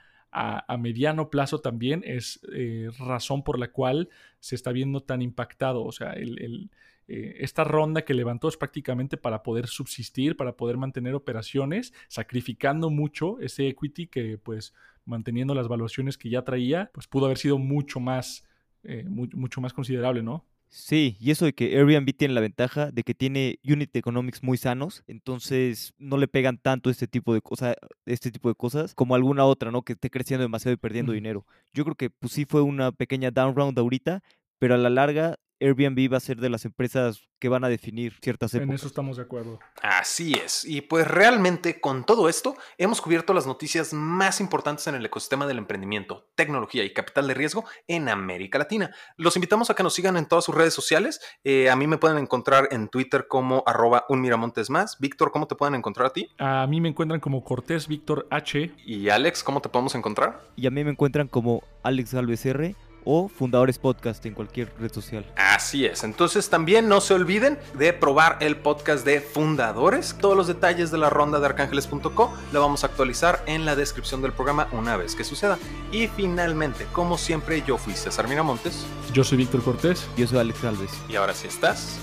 mediano 0.79 1.29
plazo 1.29 1.61
también, 1.61 2.01
es 2.03 2.39
eh, 2.51 2.89
razón 2.97 3.43
por 3.43 3.59
la 3.59 3.71
cual 3.71 4.09
se 4.39 4.55
está 4.55 4.71
viendo 4.71 5.03
tan 5.03 5.21
impactado. 5.21 5.83
O 5.83 5.91
sea, 5.91 6.13
el, 6.13 6.71
eh, 7.07 7.35
esta 7.41 7.63
ronda 7.63 8.01
que 8.05 8.15
levantó 8.15 8.47
es 8.47 8.57
prácticamente 8.57 9.17
para 9.17 9.43
poder 9.43 9.67
subsistir, 9.67 10.35
para 10.35 10.57
poder 10.57 10.77
mantener 10.77 11.13
operaciones, 11.13 11.93
sacrificando 12.07 12.89
mucho 12.89 13.39
ese 13.39 13.67
equity 13.67 14.07
que, 14.07 14.39
pues, 14.39 14.73
manteniendo 15.05 15.53
las 15.53 15.67
valuaciones 15.67 16.17
que 16.17 16.31
ya 16.31 16.43
traía, 16.43 16.89
pues 16.91 17.05
pudo 17.05 17.25
haber 17.25 17.37
sido 17.37 17.59
mucho 17.59 17.99
más, 17.99 18.47
eh, 18.81 19.05
mucho 19.07 19.61
más 19.61 19.73
considerable, 19.73 20.23
¿no? 20.23 20.43
Sí, 20.73 21.17
y 21.19 21.31
eso 21.31 21.43
de 21.43 21.51
que 21.53 21.77
Airbnb 21.77 22.15
tiene 22.15 22.33
la 22.33 22.39
ventaja 22.39 22.91
de 22.91 23.03
que 23.03 23.13
tiene 23.13 23.59
unit 23.61 23.93
economics 23.93 24.41
muy 24.41 24.57
sanos, 24.57 25.03
entonces 25.05 25.93
no 25.97 26.15
le 26.17 26.29
pegan 26.29 26.57
tanto 26.59 26.89
este 26.89 27.07
tipo 27.09 27.33
de 27.33 27.41
cosas, 27.41 27.75
este 28.05 28.31
tipo 28.31 28.47
de 28.47 28.55
cosas 28.55 28.95
como 28.95 29.15
alguna 29.15 29.43
otra, 29.43 29.69
¿no? 29.69 29.81
Que 29.81 29.93
esté 29.93 30.09
creciendo 30.09 30.43
demasiado 30.43 30.73
y 30.73 30.77
perdiendo 30.77 31.11
dinero. 31.11 31.45
Yo 31.73 31.83
creo 31.83 31.95
que 31.95 32.09
pues 32.09 32.31
sí 32.31 32.45
fue 32.45 32.61
una 32.61 32.93
pequeña 32.93 33.31
down 33.31 33.53
round 33.53 33.77
ahorita, 33.77 34.23
pero 34.59 34.75
a 34.75 34.77
la 34.77 34.89
larga 34.89 35.37
Airbnb 35.61 36.11
va 36.11 36.17
a 36.17 36.19
ser 36.19 36.37
de 36.37 36.49
las 36.49 36.65
empresas 36.65 37.21
que 37.39 37.49
van 37.49 37.63
a 37.63 37.69
definir 37.69 38.13
ciertas 38.21 38.53
épocas. 38.53 38.69
En 38.69 38.75
eso 38.75 38.87
estamos 38.87 39.17
de 39.17 39.23
acuerdo. 39.23 39.59
Así 39.81 40.33
es. 40.33 40.65
Y 40.65 40.81
pues 40.81 41.07
realmente 41.07 41.79
con 41.79 42.05
todo 42.05 42.29
esto 42.29 42.55
hemos 42.77 43.01
cubierto 43.01 43.33
las 43.33 43.47
noticias 43.47 43.93
más 43.93 44.39
importantes 44.39 44.87
en 44.87 44.95
el 44.95 45.05
ecosistema 45.05 45.47
del 45.47 45.57
emprendimiento, 45.57 46.27
tecnología 46.35 46.83
y 46.83 46.93
capital 46.93 47.27
de 47.27 47.33
riesgo 47.33 47.65
en 47.87 48.09
América 48.09 48.59
Latina. 48.59 48.93
Los 49.17 49.35
invitamos 49.35 49.69
a 49.69 49.75
que 49.75 49.83
nos 49.83 49.93
sigan 49.93 50.17
en 50.17 50.27
todas 50.27 50.45
sus 50.45 50.55
redes 50.55 50.73
sociales. 50.73 51.21
Eh, 51.43 51.69
a 51.69 51.75
mí 51.75 51.87
me 51.87 51.97
pueden 51.97 52.17
encontrar 52.17 52.67
en 52.71 52.89
Twitter 52.89 53.27
como 53.27 53.63
arroba 53.65 54.05
unmiramontes 54.09 54.69
más. 54.69 54.99
Víctor, 54.99 55.31
¿cómo 55.31 55.47
te 55.47 55.55
pueden 55.55 55.75
encontrar 55.75 56.07
a 56.07 56.13
ti? 56.13 56.29
A 56.37 56.67
mí 56.67 56.81
me 56.81 56.89
encuentran 56.89 57.19
como 57.19 57.43
Cortés 57.43 57.87
Víctor 57.87 58.27
H. 58.29 58.71
¿Y 58.85 59.09
Alex, 59.09 59.43
cómo 59.43 59.61
te 59.61 59.69
podemos 59.69 59.95
encontrar? 59.95 60.41
Y 60.55 60.67
a 60.67 60.71
mí 60.71 60.83
me 60.83 60.91
encuentran 60.91 61.27
como 61.27 61.63
Alex 61.83 62.13
Galvez 62.13 62.45
R 62.45 62.75
o 63.03 63.29
Fundadores 63.29 63.77
Podcast 63.77 64.25
en 64.25 64.33
cualquier 64.33 64.71
red 64.79 64.91
social. 64.91 65.25
Así 65.35 65.85
es. 65.85 66.03
Entonces 66.03 66.49
también 66.49 66.87
no 66.87 67.01
se 67.01 67.13
olviden 67.13 67.59
de 67.73 67.93
probar 67.93 68.37
el 68.41 68.57
podcast 68.57 69.05
de 69.05 69.21
Fundadores. 69.21 70.15
Todos 70.19 70.37
los 70.37 70.47
detalles 70.47 70.91
de 70.91 70.97
la 70.97 71.09
ronda 71.09 71.39
de 71.39 71.45
arcángeles.co 71.45 72.33
lo 72.51 72.61
vamos 72.61 72.83
a 72.83 72.87
actualizar 72.87 73.43
en 73.45 73.65
la 73.65 73.75
descripción 73.75 74.21
del 74.21 74.33
programa 74.33 74.67
una 74.71 74.97
vez 74.97 75.15
que 75.15 75.23
suceda. 75.23 75.57
Y 75.91 76.07
finalmente, 76.07 76.85
como 76.93 77.17
siempre, 77.17 77.63
yo 77.65 77.77
fui 77.77 77.93
César 77.93 78.27
Miramontes. 78.27 78.85
Yo 79.13 79.23
soy 79.23 79.37
Víctor 79.37 79.63
Cortés. 79.63 80.07
Yo 80.17 80.27
soy 80.27 80.39
Alex 80.39 80.63
Alves. 80.63 80.91
Y 81.09 81.15
ahora 81.15 81.33
sí 81.33 81.47
estás 81.47 81.97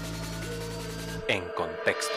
en 1.29 1.45
contexto. 1.57 2.15